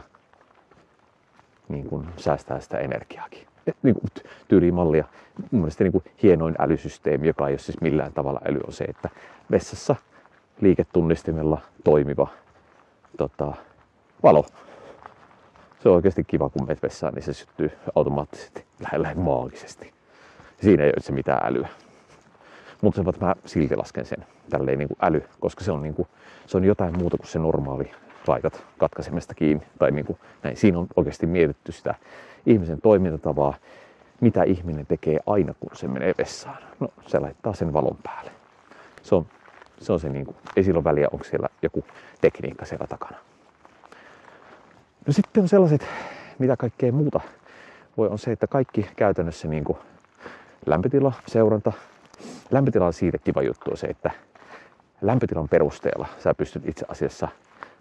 niin 1.70 1.86
kuin 1.86 2.08
säästää 2.18 2.60
sitä 2.60 2.78
energiaakin. 2.78 3.48
Niin 3.84 3.96
kuin 3.96 4.12
tyylimallia. 4.48 5.06
Mun 5.52 5.62
mielestä 5.62 5.84
niin 5.84 5.92
kuin 5.92 6.04
hienoin 6.24 6.56
älysysteemi, 6.60 7.28
joka 7.28 7.48
ei 7.48 7.52
ole 7.52 7.60
siis 7.60 7.82
millään 7.82 8.14
tavalla 8.14 8.42
äly, 8.50 8.60
on 8.68 8.74
se, 8.74 8.84
että 8.84 9.10
vessassa 9.52 9.96
liiketunnistimella 10.62 11.62
toimiva 11.84 12.28
tota, 13.18 13.54
valo. 14.24 14.46
Se 15.80 15.90
on 15.90 15.96
oikeasti 15.96 16.24
kiva, 16.24 16.50
kun 16.50 16.68
menet 16.68 16.84
vessaan, 16.84 17.14
niin 17.14 17.24
se 17.24 17.34
syttyy 17.34 17.72
automaattisesti, 17.96 18.66
lähellä 18.80 19.16
maagisesti. 19.16 19.94
Siinä 20.62 20.84
ei 20.84 20.90
ole 20.90 21.04
se 21.04 21.12
mitään 21.12 21.48
älyä. 21.48 21.68
Mutta 22.82 23.04
se, 23.04 23.20
mä 23.22 23.36
silti 23.46 23.76
lasken 23.76 24.06
sen 24.06 24.26
tälleen 24.50 24.80
niin 24.80 24.88
kuin 24.88 24.98
äly, 25.02 25.24
koska 25.40 25.64
se 25.64 25.72
on, 25.72 25.82
niin 25.82 25.94
kuin, 25.94 26.08
se 26.48 26.58
on 26.58 26.64
jotain 26.64 26.98
muuta 26.98 27.18
kuin 27.18 27.28
se 27.28 27.40
normaali 27.40 27.92
laitat 28.28 28.64
katkaisemesta 28.78 29.34
kiinni. 29.34 29.64
Tai 29.80 29.92
niin 29.92 30.06
kuin, 30.06 30.20
näin. 30.44 30.58
Siinä 30.58 30.80
on 30.80 30.88
oikeasti 30.96 31.26
mietitty 31.26 31.72
sitä 31.72 31.96
ihmisen 32.46 32.82
toimintatavaa, 32.82 33.54
mitä 34.22 34.44
ihminen 34.44 34.86
tekee 34.86 35.20
aina 35.26 35.54
kun 35.60 35.70
se 35.74 35.88
menee 35.88 36.14
vessaan. 36.18 36.58
No 36.80 36.88
se 37.08 37.20
laittaa 37.20 37.54
sen 37.54 37.74
valon 37.74 37.98
päälle. 38.04 38.32
Se 39.02 39.16
on 39.16 39.26
se, 39.82 39.94
on 39.94 40.00
se 40.00 40.10
niin 40.10 40.26
kuin, 40.26 40.38
ei 40.56 40.64
sillä 40.64 40.78
ole 40.78 40.84
väliä, 40.84 41.08
onko 41.12 41.26
siellä 41.26 41.50
joku 41.62 41.86
tekniikka 42.22 42.66
siellä 42.66 42.88
takana. 42.88 43.18
No 45.08 45.14
sitten 45.14 45.42
on 45.44 45.50
sellaiset, 45.50 45.88
mitä 46.40 46.58
kaikkea 46.58 46.92
muuta 46.92 47.20
voi, 47.98 48.08
on 48.08 48.20
se, 48.20 48.32
että 48.32 48.48
kaikki 48.48 48.90
käytännössä 48.96 49.48
niin 49.48 49.64
kuin 49.64 49.78
lämpötila, 50.66 51.14
seuranta. 51.28 51.72
Lämpötila 52.52 52.86
on 52.86 52.94
siitä 52.94 53.18
kiva 53.18 53.42
juttu 53.42 53.76
se, 53.76 53.88
että 53.88 54.12
lämpötilan 55.02 55.50
perusteella 55.50 56.08
sä 56.20 56.34
pystyt 56.34 56.68
itse 56.68 56.86
asiassa 56.90 57.28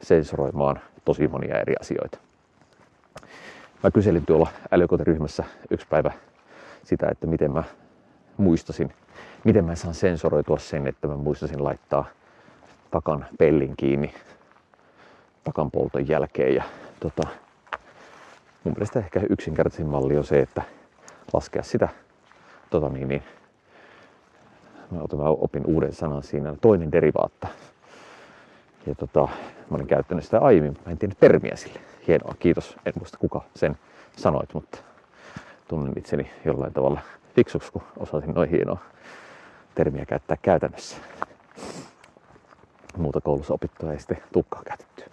sensoroimaan 0.02 0.80
tosi 1.04 1.28
monia 1.28 1.60
eri 1.60 1.74
asioita. 1.80 2.18
Mä 3.82 3.90
kyselin 3.90 4.26
tuolla 4.26 4.48
älykotiryhmässä 4.70 5.44
yksi 5.70 5.86
päivä 5.90 6.12
sitä, 6.84 7.08
että 7.08 7.26
miten 7.26 7.52
mä 7.52 7.64
muistasin, 8.36 8.92
miten 9.44 9.64
mä 9.64 9.74
saan 9.74 9.94
sensoroitua 9.94 10.58
sen, 10.58 10.86
että 10.86 11.08
mä 11.08 11.16
muistasin 11.16 11.64
laittaa 11.64 12.04
takan 12.90 13.26
pellin 13.38 13.74
kiinni 13.76 14.14
takan 15.44 15.70
polton 15.70 16.08
jälkeen. 16.08 16.54
Ja 16.54 16.64
tota, 17.00 17.28
mun 18.64 18.74
mielestä 18.74 18.98
ehkä 18.98 19.20
yksinkertaisin 19.30 19.86
malli 19.86 20.16
on 20.16 20.24
se, 20.24 20.40
että 20.40 20.62
laskea 21.32 21.62
sitä 21.62 21.88
tota 22.70 22.88
niin, 22.88 23.08
niin 23.08 23.22
mä, 24.90 25.02
otan, 25.02 25.18
mä 25.18 25.24
opin 25.24 25.66
uuden 25.66 25.92
sanan 25.92 26.22
siinä, 26.22 26.54
toinen 26.60 26.92
derivaatta. 26.92 27.48
Ja 28.86 28.94
tota, 28.94 29.28
mä 29.70 29.76
olin 29.76 29.86
käyttänyt 29.86 30.24
sitä 30.24 30.38
aiemmin, 30.38 30.76
mä 30.86 30.92
en 30.92 30.98
tiedä 30.98 31.14
termiä 31.20 31.56
sille. 31.56 31.80
Hienoa, 32.06 32.34
kiitos. 32.38 32.76
En 32.86 32.92
muista 32.98 33.18
kuka 33.18 33.42
sen 33.56 33.78
sanoit, 34.16 34.54
mutta 34.54 34.78
tunnen 35.68 35.98
itseni 35.98 36.30
jollain 36.44 36.72
tavalla 36.72 37.00
fiksuksi, 37.34 37.72
kun 37.72 37.82
osasin 37.96 38.34
noin 38.34 38.50
hienoa 38.50 38.78
termiä 39.74 40.06
käyttää 40.06 40.36
käytännössä. 40.42 40.96
Muuta 42.96 43.20
koulussa 43.20 43.54
opittua 43.54 43.92
ei 43.92 43.98
sitten 43.98 44.22
tukkaa 44.32 44.62
käytetty. 44.64 45.04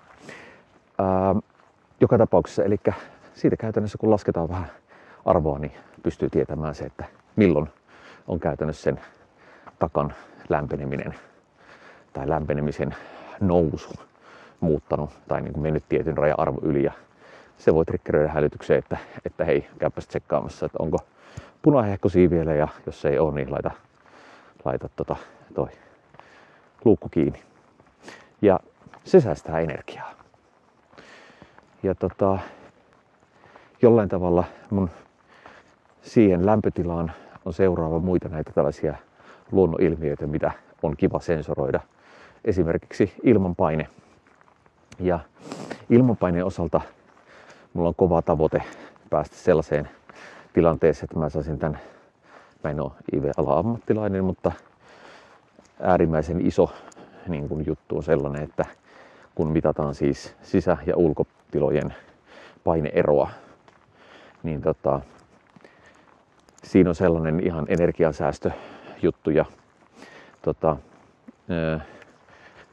Ää, 0.98 1.36
joka 2.02 2.18
tapauksessa, 2.18 2.64
eli 2.64 2.78
siitä 3.34 3.58
käytännössä 3.58 3.98
kun 3.98 4.12
lasketaan 4.12 4.50
vähän 4.50 4.68
arvoa, 5.26 5.60
niin 5.60 5.72
pystyy 6.04 6.30
tietämään 6.30 6.76
se, 6.76 6.86
että 6.86 7.06
milloin 7.36 7.70
on 8.28 8.40
käytännössä 8.40 8.84
sen 8.84 9.00
takan 9.80 10.14
lämpeneminen 10.50 11.16
tai 12.14 12.30
lämpenemisen 12.30 12.96
nousu 13.42 13.94
muuttanut 14.60 15.10
tai 15.28 15.42
niin 15.42 15.54
kuin 15.54 15.64
mennyt 15.64 15.84
tietyn 15.90 16.18
raja-arvo 16.18 16.60
yli 16.62 16.84
ja 16.84 16.92
se 17.58 17.74
voi 17.74 17.86
triggeröidä 17.86 18.32
hälytykseen, 18.32 18.80
että, 18.80 18.98
että 19.26 19.46
hei, 19.46 19.68
käypäs 19.80 20.08
tsekkaamassa, 20.08 20.66
että 20.66 20.78
onko 20.82 20.98
punahehkosia 21.62 22.30
vielä 22.30 22.54
ja 22.54 22.68
jos 22.86 23.06
ei 23.06 23.20
ole, 23.20 23.36
niin 23.36 23.52
laita, 23.52 23.72
laita 24.66 24.90
tota, 24.96 25.16
toi 25.54 25.70
luukku 26.86 27.10
kiinni. 27.10 27.44
Ja 28.42 28.60
se 29.04 29.22
säästää 29.22 29.60
energiaa. 29.60 30.12
Ja 31.84 31.96
tota, 31.96 32.40
jollain 33.82 34.10
tavalla 34.10 34.44
mun 34.70 34.90
siihen 36.02 36.46
lämpötilaan 36.46 37.12
on 37.46 37.54
seuraava 37.54 38.00
muita 38.00 38.30
näitä 38.30 38.52
tällaisia 38.56 38.96
luonnonilmiöitä, 39.52 40.28
mitä 40.28 40.52
on 40.84 40.98
kiva 40.98 41.20
sensoroida. 41.20 41.80
Esimerkiksi 42.46 43.14
ilmanpaine. 43.24 43.88
Ja 45.00 45.20
ilmanpaineen 45.90 46.46
osalta 46.46 46.82
mulla 47.74 47.90
on 47.90 47.96
kova 47.96 48.22
tavoite 48.22 48.64
päästä 49.10 49.36
sellaiseen 49.36 49.90
tilanteeseen, 50.54 51.04
että 51.04 51.20
mä 51.20 51.30
saisin 51.30 51.60
tämän, 51.60 51.80
mä 52.64 52.70
en 52.70 52.82
ole 52.82 52.92
IV-ala-ammattilainen, 53.14 54.24
mutta 54.24 54.52
äärimmäisen 55.80 56.48
iso 56.48 56.70
niin 57.28 57.50
kuin 57.50 57.66
juttu 57.66 57.98
on 57.98 58.04
sellainen, 58.04 58.44
että 58.44 58.66
kun 59.36 59.52
mitataan 59.52 59.96
siis 59.96 60.36
sisä- 60.42 60.78
ja 60.86 60.98
ulkotilojen 60.98 61.94
paineeroa, 62.64 63.30
niin 64.44 64.62
tota, 64.62 65.02
siinä 66.64 66.90
on 66.90 66.96
sellainen 66.96 67.40
ihan 67.40 67.66
energiansäästöjuttu 67.70 68.77
ja 69.34 69.46
tota, 70.42 70.78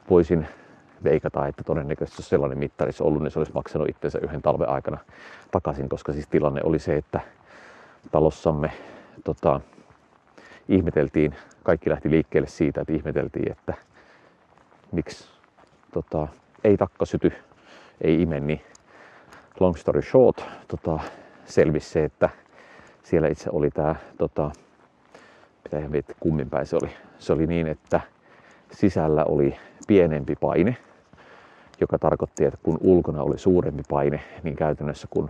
voisin 0.09 0.47
veikata, 1.03 1.47
että 1.47 1.63
todennäköisesti 1.63 2.21
jos 2.21 2.29
sellainen 2.29 2.57
mittari 2.57 2.87
olisi 2.87 3.03
ollut, 3.03 3.23
niin 3.23 3.31
se 3.31 3.39
olisi 3.39 3.53
maksanut 3.53 3.89
itsensä 3.89 4.19
yhden 4.21 4.41
talven 4.41 4.69
aikana 4.69 4.97
takaisin, 5.51 5.89
koska 5.89 6.13
siis 6.13 6.27
tilanne 6.27 6.61
oli 6.63 6.79
se, 6.79 6.95
että 6.95 7.19
talossamme 8.11 8.71
tota, 9.23 9.61
ihmeteltiin, 10.69 11.35
kaikki 11.63 11.89
lähti 11.89 12.11
liikkeelle 12.11 12.47
siitä, 12.47 12.81
että 12.81 12.93
ihmeteltiin, 12.93 13.51
että 13.51 13.73
miksi 14.91 15.27
tota, 15.93 16.27
ei 16.63 16.77
takka 16.77 17.05
syty, 17.05 17.33
ei 18.01 18.21
ime, 18.21 18.39
niin 18.39 18.61
long 19.59 19.75
story 19.75 20.01
short 20.01 20.45
tota, 20.67 20.99
selvisi 21.45 21.89
se, 21.89 22.03
että 22.03 22.29
siellä 23.03 23.27
itse 23.27 23.49
oli 23.53 23.71
tämä, 23.71 23.95
tota, 24.17 24.51
pitää 25.65 25.89
miettiä 25.89 26.15
kummin 26.19 26.49
päin 26.49 26.65
se 26.65 26.75
oli. 26.75 26.89
Se 27.19 27.33
oli 27.33 27.47
niin, 27.47 27.67
että 27.67 28.01
sisällä 28.71 29.25
oli 29.25 29.57
pienempi 29.87 30.35
paine, 30.35 30.77
joka 31.81 31.99
tarkoitti, 31.99 32.45
että 32.45 32.59
kun 32.63 32.77
ulkona 32.81 33.23
oli 33.23 33.37
suurempi 33.37 33.83
paine, 33.89 34.19
niin 34.43 34.55
käytännössä 34.55 35.07
kun 35.09 35.29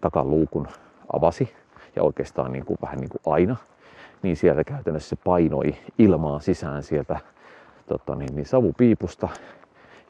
takaluukun 0.00 0.68
avasi, 1.12 1.54
ja 1.96 2.02
oikeastaan 2.02 2.52
niin 2.52 2.64
kuin, 2.64 2.78
vähän 2.82 2.98
niin 2.98 3.08
kuin 3.08 3.34
aina, 3.34 3.56
niin 4.22 4.36
sieltä 4.36 4.64
käytännössä 4.64 5.08
se 5.08 5.16
painoi 5.24 5.74
ilmaa 5.98 6.40
sisään 6.40 6.82
sieltä 6.82 7.20
tota 7.86 8.14
niin, 8.14 8.34
niin 8.36 8.46
savupiipusta, 8.46 9.28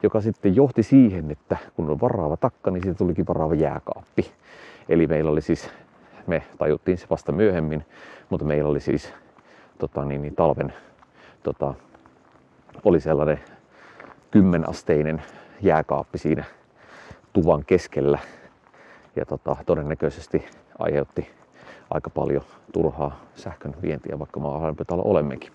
joka 0.03 0.21
sitten 0.21 0.55
johti 0.55 0.83
siihen, 0.83 1.31
että 1.31 1.57
kun 1.75 1.89
on 1.89 2.01
varaava 2.01 2.37
takka, 2.37 2.71
niin 2.71 2.83
siitä 2.83 2.97
tulikin 2.97 3.27
varaava 3.27 3.55
jääkaappi. 3.55 4.31
Eli 4.89 5.07
meillä 5.07 5.31
oli 5.31 5.41
siis, 5.41 5.69
me 6.27 6.43
tajuttiin 6.57 6.97
se 6.97 7.07
vasta 7.09 7.31
myöhemmin, 7.31 7.85
mutta 8.29 8.45
meillä 8.45 8.69
oli 8.69 8.79
siis 8.79 9.13
tota 9.81 10.05
niin, 10.05 10.21
niin 10.21 10.35
talven 10.35 10.73
tota, 11.43 11.73
oli 12.83 12.99
sellainen 12.99 13.39
kymmenasteinen 14.31 15.21
jääkaappi 15.61 16.17
siinä 16.17 16.43
tuvan 17.33 17.65
keskellä 17.65 18.19
ja 19.15 19.25
tota, 19.25 19.55
todennäköisesti 19.65 20.45
aiheutti 20.79 21.29
aika 21.89 22.09
paljon 22.09 22.43
turhaa 22.73 23.19
sähkön 23.35 23.73
vientiä, 23.81 24.19
vaikka 24.19 24.39
maalämpötalo 24.39 25.01
olemmekin. 25.05 25.51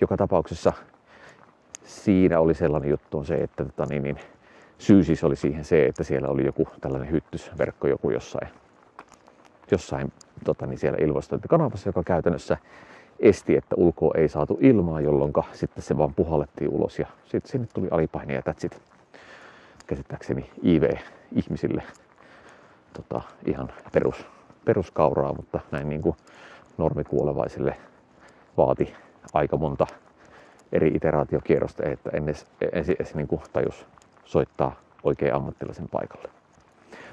Joka 0.00 0.16
tapauksessa 0.16 0.72
siinä 1.84 2.40
oli 2.40 2.54
sellainen 2.54 2.90
juttu 2.90 3.18
on 3.18 3.26
se, 3.26 3.34
että 3.34 3.64
tota, 3.64 3.86
niin, 3.86 4.02
niin, 4.02 4.18
syy 4.78 5.04
siis 5.04 5.24
oli 5.24 5.36
siihen 5.36 5.64
se, 5.64 5.86
että 5.86 6.04
siellä 6.04 6.28
oli 6.28 6.44
joku 6.44 6.68
tällainen 6.80 7.10
hyttysverkko 7.10 7.86
joku 7.86 8.10
jossain, 8.10 8.48
jossain 9.70 10.12
tota, 10.44 10.66
niin 10.66 10.78
siellä 10.78 10.98
ilmastointikanavassa, 11.00 11.88
joka 11.88 12.02
käytännössä 12.02 12.56
esti, 13.20 13.56
että 13.56 13.76
ulkoa 13.76 14.14
ei 14.16 14.28
saatu 14.28 14.58
ilmaa, 14.60 15.00
jolloin 15.00 15.32
sitten 15.52 15.82
se 15.82 15.98
vaan 15.98 16.14
puhallettiin 16.14 16.70
ulos 16.70 16.98
ja 16.98 17.06
sitten 17.24 17.50
sinne 17.50 17.66
tuli 17.74 17.88
alipaine 17.90 18.34
ja 18.34 18.42
tätsit 18.42 18.82
käsittääkseni 19.86 20.50
IV-ihmisille 20.62 21.82
tota, 22.92 23.22
ihan 23.46 23.72
perus, 23.92 24.26
peruskauraa, 24.64 25.32
mutta 25.32 25.60
näin 25.70 25.88
niin 25.88 26.02
kuin 26.02 26.16
normikuolevaisille 26.78 27.76
vaati 28.56 28.94
aika 29.32 29.56
monta 29.56 29.86
eri 30.72 30.88
iteraatiokierrosta, 30.94 31.82
että 31.84 32.10
en 32.12 32.22
edes, 32.22 32.46
edes, 32.88 33.14
niin 33.14 33.28
tajus 33.52 33.86
soittaa 34.24 34.76
oikein 35.02 35.34
ammattilaisen 35.34 35.88
paikalle. 35.88 36.28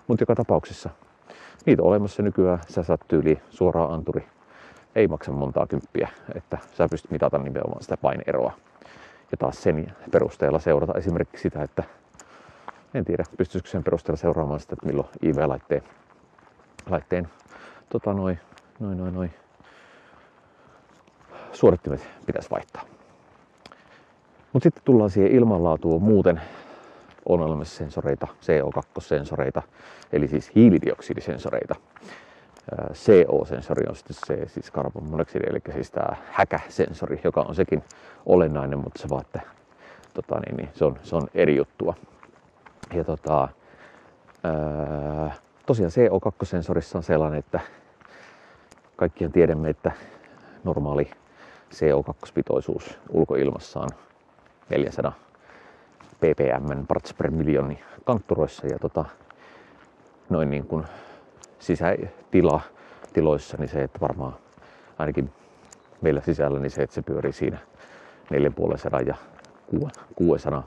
Mutta 0.08 0.22
joka 0.22 0.36
tapauksessa 0.36 0.90
niitä 1.66 1.82
on 1.82 1.88
olemassa 1.88 2.24
nykyään. 2.24 2.60
Sä 2.68 2.84
saat 2.84 3.02
tyyli 3.08 3.40
suoraan 3.50 3.92
anturi. 3.92 4.24
Ei 4.96 5.08
maksa 5.08 5.32
montaa 5.32 5.68
kymppiä, 5.68 6.10
että 6.36 6.58
sä 6.74 6.88
pystyt 6.90 7.12
mitata 7.12 7.38
nimenomaan 7.38 7.84
sitä 7.84 7.98
paineeroa. 7.98 8.54
Ja 9.32 9.38
taas 9.38 9.64
sen 9.64 9.96
perusteella 10.12 10.60
seurata 10.60 10.94
esimerkiksi 10.98 11.42
sitä, 11.42 11.64
että 11.64 11.84
en 12.94 13.06
tiedä, 13.06 13.24
pystyisikö 13.38 13.70
sen 13.70 13.84
perusteella 13.84 14.18
seuraamaan 14.18 14.60
sitä, 14.60 14.74
että 14.74 14.86
milloin 14.86 15.08
IV-laitteen 15.24 15.84
laitteen, 16.90 17.28
tota 17.90 18.14
noin, 18.14 18.40
noin, 18.80 18.98
noin, 18.98 19.14
noin, 19.14 19.34
suorittimet 21.54 22.08
pitäisi 22.26 22.50
vaihtaa. 22.50 22.84
Mutta 24.54 24.64
sitten 24.64 24.84
tullaan 24.86 25.10
siihen 25.10 25.32
ilmanlaatuun 25.32 26.04
muuten 26.04 26.42
on 27.26 27.42
olemassa 27.42 27.78
sensoreita, 27.78 28.28
CO2-sensoreita, 28.42 29.62
eli 30.14 30.28
siis 30.28 30.52
hiilidioksidisensoreita. 30.56 31.76
CO-sensori 32.94 33.84
on 33.90 33.96
sitten 33.96 34.18
se 34.28 34.48
siis 34.48 34.72
carbon 34.72 35.04
monoxide, 35.04 35.48
eli 35.50 35.60
siis 35.74 35.92
tämä 35.92 36.16
häkäsensori, 36.32 37.22
joka 37.24 37.42
on 37.42 37.56
sekin 37.56 37.84
olennainen, 38.26 38.80
mutta 38.80 39.02
se 39.02 39.10
vaan, 39.10 39.22
että 39.22 39.42
tota, 40.14 40.40
niin, 40.40 40.58
niin, 40.58 40.70
se, 40.74 40.86
on, 40.86 41.00
se 41.04 41.16
on 41.16 41.28
eri 41.34 41.56
juttua. 41.56 41.94
Ja 42.94 43.04
tota, 43.04 43.48
ää, 44.44 45.36
tosiaan 45.66 45.92
CO2-sensorissa 45.92 46.98
on 46.98 47.04
sellainen, 47.04 47.40
että 47.40 47.60
kaikkien 48.96 49.32
tiedämme, 49.32 49.70
että 49.70 49.92
normaali 50.64 51.12
CO2-pitoisuus 51.74 52.98
ulkoilmassa 53.10 53.80
on 53.80 53.90
400 54.70 55.14
ppm 56.20 56.86
parts 56.88 57.14
per 57.14 57.32
miljoni 57.32 57.80
kantturoissa 58.06 58.68
ja 58.68 58.80
tota, 58.80 59.06
noin 60.30 60.50
niin 60.50 60.68
kuin 60.68 60.86
sisätila 61.66 62.62
tiloissa, 63.14 63.58
niin 63.58 63.70
se, 63.70 63.84
että 63.84 64.00
varmaan 64.02 64.36
ainakin 64.98 65.32
meillä 66.02 66.22
sisällä, 66.22 66.60
niin 66.60 66.72
se, 66.72 66.82
että 66.82 66.94
se 66.94 67.02
pyörii 67.02 67.34
siinä 67.34 67.58
450 68.32 69.00
ja 69.08 69.16
600 70.16 70.64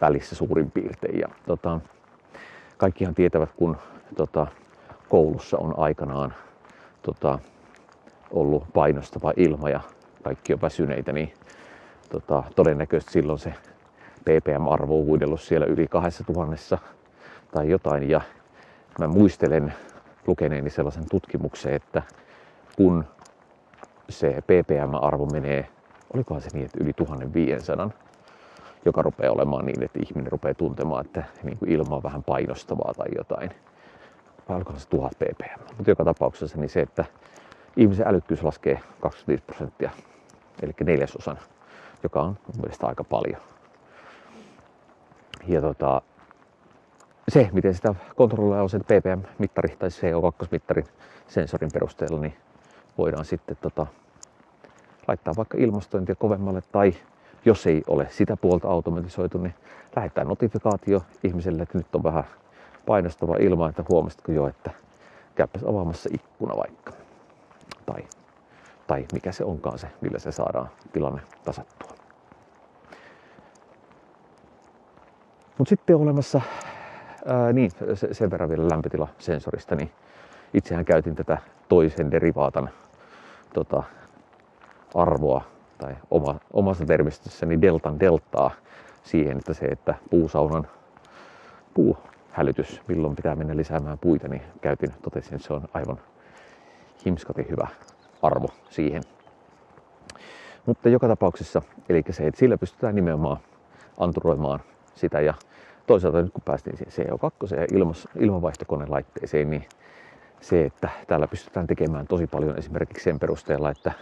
välissä 0.00 0.34
suurin 0.34 0.70
piirtein. 0.70 1.18
Ja, 1.18 1.28
tota, 1.46 1.80
kaikkihan 2.76 3.14
tietävät, 3.14 3.50
kun 3.56 3.76
tota, 4.16 4.46
koulussa 5.08 5.58
on 5.58 5.74
aikanaan 5.76 6.34
tota, 7.02 7.38
ollut 8.30 8.64
painostava 8.74 9.32
ilma 9.36 9.70
ja 9.70 9.80
kaikki 10.22 10.54
on 10.54 10.60
väsyneitä, 10.60 11.12
niin 11.12 11.32
tota, 12.08 12.42
todennäköisesti 12.56 13.12
silloin 13.12 13.38
se 13.38 13.54
ppm-arvo 14.24 14.98
on 15.00 15.06
huidellut 15.06 15.40
siellä 15.40 15.66
yli 15.66 15.86
2000 15.86 16.78
tai 17.52 17.70
jotain. 17.70 18.10
Ja 18.10 18.20
mä 18.98 19.08
muistelen 19.08 19.74
lukeneeni 20.26 20.70
sellaisen 20.70 21.08
tutkimuksen, 21.10 21.72
että 21.74 22.02
kun 22.76 23.04
se 24.08 24.42
ppm-arvo 24.42 25.26
menee, 25.26 25.68
olikohan 26.14 26.42
se 26.42 26.48
niin, 26.52 26.64
että 26.64 26.78
yli 26.80 26.92
1500, 26.92 27.90
joka 28.84 29.02
rupeaa 29.02 29.32
olemaan 29.32 29.66
niin, 29.66 29.82
että 29.82 29.98
ihminen 30.02 30.32
rupeaa 30.32 30.54
tuntemaan, 30.54 31.04
että 31.06 31.24
niin 31.42 31.58
kuin 31.58 31.70
ilma 31.70 31.96
on 31.96 32.02
vähän 32.02 32.22
painostavaa 32.22 32.94
tai 32.94 33.06
jotain. 33.16 33.50
Vai 34.48 34.56
olikohan 34.56 34.80
se 34.80 34.88
1000 34.88 35.12
ppm. 35.18 35.74
Mutta 35.76 35.90
joka 35.90 36.04
tapauksessa 36.04 36.58
niin 36.58 36.70
se, 36.70 36.80
että 36.80 37.04
ihmisen 37.76 38.08
älykkyys 38.08 38.42
laskee 38.42 38.80
25 39.00 39.42
prosenttia, 39.46 39.90
eli 40.62 40.72
neljäsosan, 40.84 41.38
joka 42.02 42.20
on 42.20 42.28
mun 42.28 42.60
mielestä 42.60 42.86
aika 42.86 43.04
paljon. 43.04 43.40
Ja 45.46 45.60
tota, 45.60 46.02
se, 47.28 47.48
miten 47.52 47.74
sitä 47.74 47.94
kontrolloidaan 48.16 48.62
on 48.62 48.70
sen 48.70 48.84
ppm-mittari 48.84 49.76
tai 49.78 49.88
CO2-mittarin 49.88 50.86
sensorin 51.28 51.70
perusteella, 51.72 52.20
niin 52.20 52.34
voidaan 52.98 53.24
sitten 53.24 53.56
tota, 53.60 53.86
laittaa 55.08 55.34
vaikka 55.36 55.58
ilmastointia 55.58 56.14
kovemmalle 56.14 56.62
tai 56.72 56.94
jos 57.44 57.66
ei 57.66 57.82
ole 57.86 58.06
sitä 58.10 58.36
puolta 58.36 58.68
automatisoitu, 58.68 59.38
niin 59.38 59.54
lähettää 59.96 60.24
notifikaatio 60.24 61.02
ihmiselle, 61.24 61.62
että 61.62 61.78
nyt 61.78 61.94
on 61.94 62.02
vähän 62.02 62.24
painostava 62.86 63.36
ilma, 63.36 63.68
että 63.68 63.84
huomasitko 63.88 64.32
jo, 64.32 64.46
että 64.46 64.70
käypäs 65.34 65.62
avaamassa 65.64 66.10
ikkuna 66.12 66.56
vaikka. 66.56 66.92
Tai, 67.86 68.04
tai 68.86 69.06
mikä 69.12 69.32
se 69.32 69.44
onkaan 69.44 69.78
se, 69.78 69.86
millä 70.00 70.18
se 70.18 70.32
saadaan 70.32 70.70
tilanne 70.92 71.20
tasattua. 71.44 71.90
Mutta 75.58 75.68
sitten 75.68 75.96
on 75.96 76.02
olemassa, 76.02 76.40
ää, 77.26 77.52
niin 77.52 77.70
sen 78.12 78.30
verran 78.30 78.48
vielä 78.48 78.68
lämpötilasensorista, 78.68 79.74
niin 79.74 79.90
itsehän 80.54 80.84
käytin 80.84 81.14
tätä 81.14 81.38
toisen 81.68 82.10
derivaatan 82.10 82.70
tota, 83.54 83.82
arvoa 84.94 85.44
tai 85.78 85.96
oma, 86.10 86.40
omassa 86.52 86.86
termistössäni 86.86 87.60
deltan 87.60 88.00
deltaa 88.00 88.50
siihen, 89.02 89.36
että 89.38 89.54
se, 89.54 89.66
että 89.66 89.94
puusaunan 90.10 90.66
puuhälytys, 91.74 92.82
milloin 92.88 93.16
pitää 93.16 93.36
mennä 93.36 93.56
lisäämään 93.56 93.98
puita, 93.98 94.28
niin 94.28 94.42
käytin, 94.60 94.90
totesin, 95.02 95.34
että 95.34 95.46
se 95.46 95.52
on 95.52 95.68
aivan 95.74 95.98
himskati 97.06 97.46
hyvä 97.50 97.68
arvo 98.22 98.48
siihen. 98.70 99.02
Mutta 100.66 100.88
joka 100.88 101.08
tapauksessa, 101.08 101.62
eli 101.88 102.02
se, 102.10 102.26
että 102.26 102.38
sillä 102.38 102.58
pystytään 102.58 102.94
nimenomaan 102.94 103.36
anturoimaan 103.98 104.60
sitä 104.94 105.20
ja 105.20 105.34
toisaalta 105.86 106.22
nyt 106.22 106.32
kun 106.32 106.42
päästiin 106.44 106.76
siihen 106.76 107.08
CO2 107.08 107.56
ja 107.56 107.66
ilmas, 107.72 108.08
ilmanvaihtokonelaitteeseen, 108.18 109.50
niin 109.50 109.64
se, 110.40 110.64
että 110.64 110.88
täällä 111.06 111.28
pystytään 111.28 111.66
tekemään 111.66 112.06
tosi 112.06 112.26
paljon 112.26 112.58
esimerkiksi 112.58 113.04
sen 113.04 113.18
perusteella, 113.18 113.70
että 113.70 113.92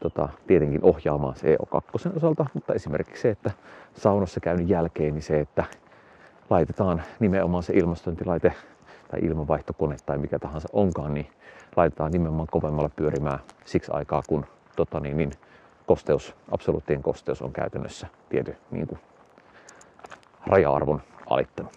tota, 0.00 0.28
tietenkin 0.46 0.80
ohjaamaan 0.82 1.34
CO2 1.34 2.16
osalta, 2.16 2.46
mutta 2.54 2.74
esimerkiksi 2.74 3.22
se, 3.22 3.30
että 3.30 3.50
saunassa 3.94 4.40
käynnin 4.40 4.68
jälkeen, 4.68 5.14
niin 5.14 5.22
se, 5.22 5.40
että 5.40 5.64
laitetaan 6.50 7.02
nimenomaan 7.20 7.62
se 7.62 7.72
ilmastointilaite 7.72 8.52
tai 9.10 9.20
ilmanvaihtokone 9.22 9.96
tai 10.06 10.18
mikä 10.18 10.38
tahansa 10.38 10.68
onkaan, 10.72 11.14
niin 11.14 11.26
laitetaan 11.76 12.12
nimenomaan 12.12 12.48
kovemmalla 12.50 12.90
pyörimään 12.96 13.38
siksi 13.64 13.92
aikaa, 13.94 14.22
kun 14.28 14.46
tota, 14.76 15.00
niin, 15.00 15.16
niin, 15.16 15.30
kosteus, 15.86 16.34
absoluuttien 16.50 17.02
kosteus 17.02 17.42
on 17.42 17.52
käytännössä 17.52 18.06
tietty 18.28 18.56
niin 18.70 18.86
kuin, 18.86 19.00
raja-arvon 20.46 21.02
alittanut. 21.30 21.72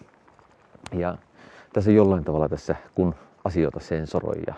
Ja 0.94 1.18
tässä 1.74 1.92
jollain 1.92 2.24
tavalla 2.24 2.50
tässä, 2.50 2.76
kun 2.96 3.16
asioita 3.44 3.80
sensoroi 3.80 4.42
ja 4.48 4.54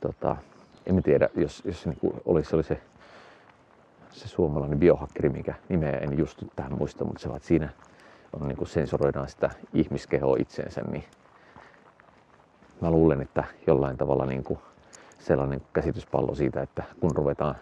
tota, 0.00 0.36
en 0.86 1.02
tiedä, 1.02 1.28
jos, 1.34 1.62
jos 1.64 1.86
niin 1.86 1.98
kuin 2.00 2.14
olisi, 2.24 2.56
oli 2.56 2.62
se, 2.62 2.80
se 4.10 4.28
suomalainen 4.28 4.78
biohakkeri, 4.78 5.28
mikä 5.28 5.54
nimeä 5.68 5.98
en 5.98 6.18
just 6.18 6.42
tähän 6.56 6.78
muista, 6.78 7.04
mutta 7.04 7.22
se 7.22 7.28
että 7.36 7.48
siinä 7.48 7.68
on, 8.32 8.48
niin 8.48 8.66
sensoroidaan 8.66 9.28
sitä 9.28 9.50
ihmiskehoa 9.74 10.36
itseensä, 10.38 10.80
niin 10.80 11.04
mä 12.80 12.90
luulen, 12.90 13.20
että 13.20 13.44
jollain 13.66 13.96
tavalla 13.96 14.26
niin 14.26 14.44
kuin 14.44 14.58
sellainen 15.18 15.62
käsityspallo 15.72 16.34
siitä, 16.34 16.62
että 16.62 16.82
kun 17.00 17.16
ruvetaan, 17.16 17.54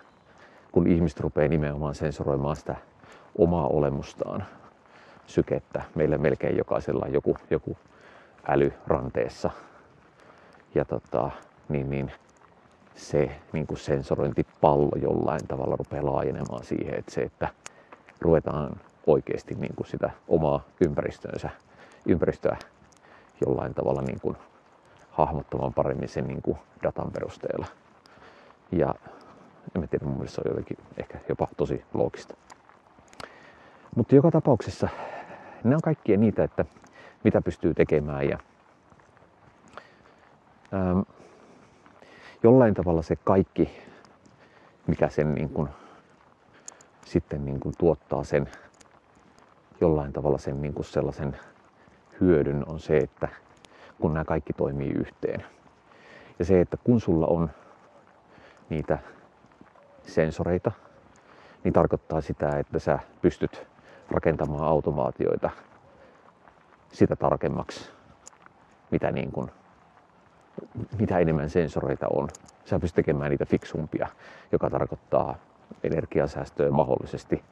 kun 0.73 0.87
ihmiset 0.87 1.21
rupeaa 1.21 1.49
nimenomaan 1.49 1.95
sensoroimaan 1.95 2.57
sitä 2.57 2.77
omaa 3.39 3.67
olemustaan, 3.67 4.47
sykettä, 5.27 5.83
meillä 5.95 6.19
melkein 6.19 6.57
jokaisella 6.57 7.07
joku, 7.09 7.37
joku 7.51 7.77
äly 8.49 8.73
ranteessa. 8.87 9.51
Ja 10.75 10.85
tota, 10.85 11.31
niin, 11.69 11.91
niin 11.91 12.13
se 12.95 13.31
niin 13.53 13.67
kuin 13.67 13.79
sensorointipallo 13.79 14.97
jollain 15.03 15.47
tavalla 15.49 15.77
rupeaa 15.77 16.07
laajenemaan 16.07 16.65
siihen, 16.65 16.99
että 16.99 17.13
se, 17.15 17.21
että 17.21 17.49
ruvetaan 18.21 18.81
oikeasti 19.07 19.55
niin 19.55 19.75
kuin 19.77 19.87
sitä 19.87 20.11
omaa 20.29 20.65
ympäristönsä, 20.81 21.51
ympäristöä 22.07 22.57
jollain 23.47 23.75
tavalla 23.75 24.03
niin 24.03 24.21
kuin 24.21 24.37
hahmottamaan 25.11 25.75
paremmin 25.75 26.09
sen 26.09 26.27
niin 26.27 26.43
kuin 26.43 26.59
datan 26.83 27.11
perusteella. 27.13 27.67
Ja 28.73 28.95
en 29.75 29.89
tiedä, 29.89 30.05
mun 30.05 30.15
mielestä 30.15 30.35
se 30.35 30.41
on 30.45 30.51
jotenkin 30.51 30.79
ehkä 30.97 31.19
jopa 31.29 31.49
tosi 31.57 31.85
loogista. 31.95 32.35
Mutta 33.97 34.15
joka 34.15 34.31
tapauksessa 34.31 34.89
ne 35.65 35.75
on 35.75 35.83
kaikkia 35.83 36.17
niitä, 36.17 36.45
että 36.45 36.65
mitä 37.25 37.43
pystyy 37.43 37.75
tekemään 37.75 38.29
ja 38.29 38.39
ähm, 40.75 41.01
jollain 42.43 42.75
tavalla 42.75 43.03
se 43.03 43.17
kaikki, 43.17 43.71
mikä 44.87 45.09
sen 45.09 45.35
niin 45.35 45.49
kuin, 45.49 45.69
sitten 47.05 47.45
niin 47.45 47.61
kuin 47.61 47.75
tuottaa 47.79 48.25
sen 48.25 48.49
jollain 49.81 50.13
tavalla 50.13 50.39
sen 50.39 50.63
niin 50.63 50.75
kuin 50.75 50.85
sellaisen 50.85 51.39
hyödyn 52.21 52.69
on 52.69 52.81
se, 52.81 52.97
että 52.97 53.29
kun 54.01 54.15
nämä 54.15 54.25
kaikki 54.25 54.53
toimii 54.53 54.91
yhteen. 54.91 55.45
Ja 56.39 56.45
se, 56.45 56.61
että 56.61 56.77
kun 56.85 57.01
sulla 57.01 57.27
on 57.27 57.51
niitä 58.71 58.99
sensoreita, 60.03 60.73
niin 61.65 61.73
tarkoittaa 61.73 62.21
sitä, 62.21 62.59
että 62.59 62.79
sä 62.79 62.99
pystyt 63.23 63.72
rakentamaan 64.11 64.65
automaatioita 64.65 65.51
sitä 66.93 67.17
tarkemmaksi, 67.17 67.91
mitä, 68.91 69.11
niin 69.11 69.33
kuin, 69.33 69.51
mitä 70.99 71.19
enemmän 71.19 71.51
sensoreita 71.51 72.07
on. 72.09 72.29
Sä 72.65 72.81
pystyt 72.81 72.97
tekemään 72.97 73.31
niitä 73.31 73.47
fiksumpia, 73.47 74.09
joka 74.53 74.71
tarkoittaa 74.71 75.35
energiasäästöä 75.85 76.71
mahdollisesti, 76.71 77.45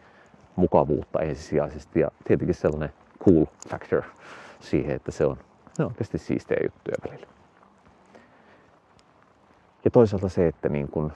mukavuutta 0.57 1.21
ensisijaisesti 1.21 2.01
ja 2.01 2.11
tietenkin 2.25 2.55
sellainen 2.55 2.93
cool 3.25 3.45
factor 3.69 4.03
siihen, 4.61 4.97
että 4.97 5.11
se 5.13 5.27
on, 5.27 5.37
ne 5.79 5.85
on 5.85 5.91
oikeasti 5.91 6.19
siistejä 6.19 6.61
juttuja 6.63 6.97
välillä. 7.09 7.27
Ja 9.85 9.91
toisaalta 9.91 10.29
se, 10.29 10.47
että 10.47 10.69
niin 10.69 10.89
kun, 10.89 11.13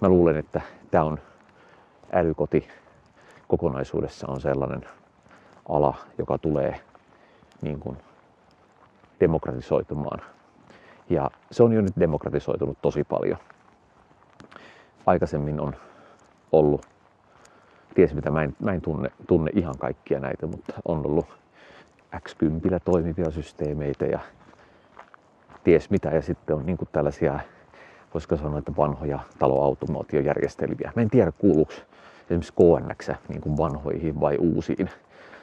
mä 0.00 0.08
luulen, 0.08 0.36
että 0.36 0.60
tämä 0.90 1.04
on 1.04 1.18
älykoti 2.12 2.68
kokonaisuudessa 3.48 4.26
on 4.28 4.40
sellainen 4.40 4.84
ala, 5.68 5.94
joka 6.18 6.38
tulee 6.38 6.80
niin 7.62 7.80
kuin 7.80 7.96
demokratisoitumaan. 9.20 10.20
Ja 11.10 11.30
se 11.50 11.62
on 11.62 11.72
jo 11.72 11.80
nyt 11.80 11.92
demokratisoitunut 12.00 12.78
tosi 12.82 13.04
paljon. 13.04 13.38
Aikaisemmin 15.06 15.60
on 15.60 15.76
ollut, 16.52 16.86
ties 17.94 18.14
mitä, 18.14 18.30
mä 18.30 18.42
en, 18.42 18.56
mä 18.62 18.72
en 18.72 18.80
tunne, 18.80 19.10
tunne 19.26 19.50
ihan 19.54 19.78
kaikkia 19.78 20.20
näitä, 20.20 20.46
mutta 20.46 20.72
on 20.84 21.06
ollut 21.06 21.26
X10 22.16 22.80
toimivia 22.84 23.30
systeemeitä 23.30 24.06
ja 24.06 24.18
ties 25.64 25.90
mitä. 25.90 26.08
Ja 26.08 26.22
sitten 26.22 26.56
on 26.56 26.66
niin 26.66 26.78
tällaisia, 26.92 27.40
voisiko 28.14 28.36
sanoa, 28.36 28.58
että 28.58 28.72
vanhoja 28.76 29.18
taloautomaatiojärjestelmiä. 29.38 30.92
Mä 30.96 31.02
en 31.02 31.10
tiedä 31.10 31.32
kuuluuko 31.32 31.72
esimerkiksi 32.24 32.52
KNX 32.52 33.10
niin 33.28 33.40
kuin 33.40 33.56
vanhoihin 33.56 34.20
vai 34.20 34.36
uusiin. 34.36 34.90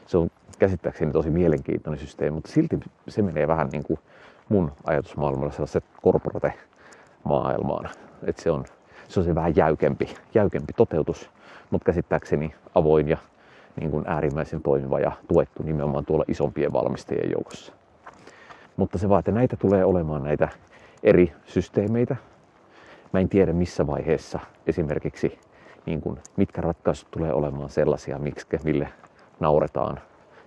Se 0.05 0.17
on 0.17 0.29
käsittääkseni 0.59 1.11
tosi 1.11 1.29
mielenkiintoinen 1.29 1.99
systeemi, 1.99 2.35
mutta 2.35 2.51
silti 2.51 2.79
se 3.07 3.21
menee 3.21 3.47
vähän 3.47 3.69
niin 3.71 3.83
kuin 3.83 3.99
mun 4.49 4.71
ajatusmaailmalla 4.83 5.51
sellaiset 5.51 5.83
corporate-maailmaan. 6.03 7.89
Että 8.23 8.41
se 8.41 8.51
on, 8.51 8.65
se 9.07 9.19
on 9.19 9.25
se 9.25 9.35
vähän 9.35 9.55
jäykempi, 9.55 10.15
jäykempi 10.33 10.73
toteutus, 10.73 11.29
mutta 11.69 11.85
käsittääkseni 11.85 12.55
avoin 12.75 13.07
ja 13.07 13.17
niin 13.79 13.91
kuin 13.91 14.03
äärimmäisen 14.07 14.61
toimiva 14.61 14.99
ja 14.99 15.11
tuettu 15.27 15.63
nimenomaan 15.63 16.05
tuolla 16.05 16.25
isompien 16.27 16.73
valmistajien 16.73 17.31
joukossa. 17.31 17.73
Mutta 18.77 18.97
se 18.97 19.09
vaan, 19.09 19.19
että 19.19 19.31
näitä 19.31 19.55
tulee 19.55 19.85
olemaan 19.85 20.23
näitä 20.23 20.49
eri 21.03 21.33
systeemeitä. 21.45 22.15
Mä 23.13 23.19
en 23.19 23.29
tiedä 23.29 23.53
missä 23.53 23.87
vaiheessa 23.87 24.39
esimerkiksi 24.67 25.39
niin 25.85 26.01
kuin, 26.01 26.19
mitkä 26.37 26.61
ratkaisut 26.61 27.11
tulee 27.11 27.33
olemaan 27.33 27.69
sellaisia, 27.69 28.19
miksi, 28.19 28.47
mille 28.63 28.89
nauretaan, 29.39 29.99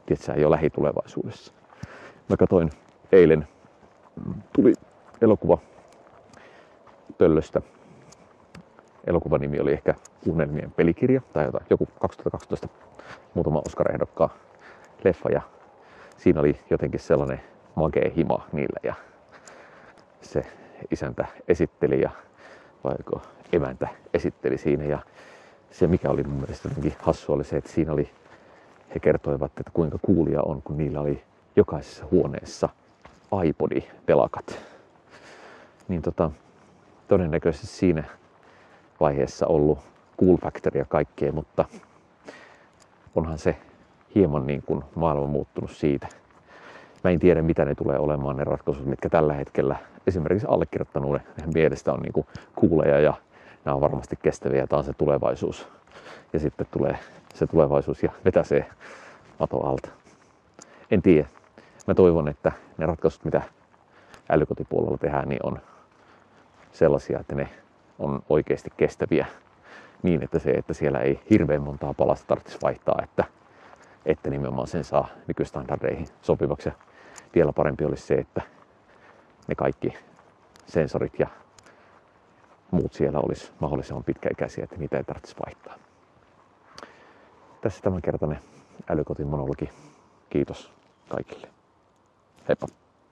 tietysti 0.07 0.41
jo 0.41 0.51
lähitulevaisuudessa. 0.51 1.53
Mä 2.29 2.37
katsoin 2.37 2.71
eilen, 3.13 3.49
tuli 4.53 4.73
elokuva 5.21 5.59
pöllöstä. 7.19 7.63
Elokuvan 9.07 9.41
nimi 9.41 9.61
oli 9.61 9.73
ehkä 9.73 9.95
Unelmien 10.27 10.71
pelikirja 10.71 11.21
tai 11.33 11.45
jotain, 11.45 11.67
joku 11.71 11.87
2012 12.01 12.69
muutama 13.35 13.63
Oscar-ehdokkaan 13.67 14.31
leffa 15.05 15.29
ja 15.29 15.43
siinä 16.17 16.41
oli 16.41 16.61
jotenkin 16.71 17.01
sellainen 17.01 17.41
magee 17.75 18.13
hima 18.17 18.47
niillä 18.53 18.81
ja 18.83 18.95
se 20.21 20.47
isäntä 20.91 21.27
esitteli 21.49 22.01
ja 22.01 22.11
vaiko 22.85 23.23
emäntä 23.55 23.89
esitteli 24.15 24.59
siinä 24.59 24.85
ja 24.85 24.99
se 25.71 25.87
mikä 25.87 26.11
oli 26.11 26.23
mun 26.23 26.41
mielestä 26.41 26.69
jotenkin 26.69 26.95
hassu 26.99 27.33
oli 27.33 27.45
se, 27.45 27.57
että 27.57 27.73
siinä 27.73 27.93
oli, 27.93 28.11
he 28.95 29.01
kertoivat, 29.01 29.53
että 29.61 29.71
kuinka 29.75 29.99
kuulia 30.03 30.43
on, 30.43 30.63
kun 30.63 30.79
niillä 30.79 31.01
oli 31.01 31.23
jokaisessa 31.57 32.05
huoneessa 32.11 32.69
iPodi-pelakat. 33.45 34.59
Niin 35.89 36.03
tota, 36.03 36.31
todennäköisesti 37.09 37.67
siinä 37.67 38.05
vaiheessa 39.01 39.47
ollut 39.47 39.79
cool 40.21 40.37
factor 40.37 40.77
ja 40.77 40.85
kaikkea, 40.85 41.33
mutta 41.33 41.65
onhan 43.15 43.39
se 43.39 43.57
hieman 44.15 44.47
niin 44.47 44.63
kuin 44.67 44.85
maailma 44.95 45.27
muuttunut 45.27 45.71
siitä. 45.71 46.09
Mä 47.05 47.11
en 47.11 47.19
tiedä, 47.19 47.43
mitä 47.43 47.65
ne 47.65 47.75
tulee 47.75 47.99
olemaan 47.99 48.37
ne 48.37 48.45
ratkaisut, 48.45 48.87
mitkä 48.87 49.09
tällä 49.09 49.35
hetkellä 49.35 49.77
esimerkiksi 50.07 50.47
allekirjoittanuuden 50.51 51.23
mielestä 51.55 51.93
on 51.93 52.01
niin 52.01 52.13
kuin 52.13 52.27
kuuleja 52.55 53.01
ja 53.01 53.15
nämä 53.65 53.75
on 53.75 53.81
varmasti 53.81 54.17
kestäviä. 54.23 54.67
Tämä 54.67 54.79
on 54.79 54.85
se 54.85 54.93
tulevaisuus. 54.93 55.69
Ja 56.33 56.41
sitten 56.41 56.67
tulee 56.71 56.99
se 57.35 57.47
tulevaisuus 57.47 58.03
ja 58.03 58.13
vetäsee 58.25 58.67
mato 59.41 59.67
alta. 59.67 59.89
En 60.91 61.03
tiedä. 61.03 61.29
Mä 61.87 61.95
toivon, 61.95 62.29
että 62.29 62.53
ne 62.79 62.87
ratkaisut, 62.87 63.25
mitä 63.25 63.43
älykotipuolella 64.31 64.99
tehdään, 64.99 65.29
niin 65.29 65.41
on 65.43 65.59
sellaisia, 66.73 67.21
että 67.21 67.35
ne 67.35 67.49
on 67.99 68.23
oikeasti 68.29 68.71
kestäviä 68.77 69.27
niin, 70.03 70.23
että 70.23 70.39
se, 70.39 70.51
että 70.51 70.75
siellä 70.75 70.99
ei 70.99 71.21
hirveän 71.31 71.63
montaa 71.63 71.95
palasta 71.95 72.27
tarvitsisi 72.27 72.59
vaihtaa, 72.63 73.01
että, 73.03 73.25
että 74.07 74.31
nimenomaan 74.31 74.69
sen 74.69 74.85
saa 74.85 75.09
nykystandardeihin 75.27 76.07
sopivaksi. 76.23 76.69
Ja 76.69 76.75
vielä 77.35 77.53
parempi 77.53 77.85
olisi 77.85 78.07
se, 78.07 78.15
että 78.15 78.43
ne 79.49 79.55
kaikki 79.55 79.95
sensorit 80.67 81.13
ja 81.19 81.27
muut 82.75 82.93
siellä 82.93 83.19
olisi 83.21 83.53
mahdollisimman 83.61 84.05
pitkäikäisiä, 84.05 84.65
että 84.65 84.77
niitä 84.77 84.97
ei 84.97 85.05
tarvitsisi 85.05 85.37
vaihtaa. 85.47 85.75
Tässä 87.61 87.83
tämänkertainen 87.83 88.39
älykotin 88.91 89.27
monologi. 89.27 89.71
Kiitos 90.31 90.73
kaikille. 91.09 91.49
Heippa! 92.49 92.84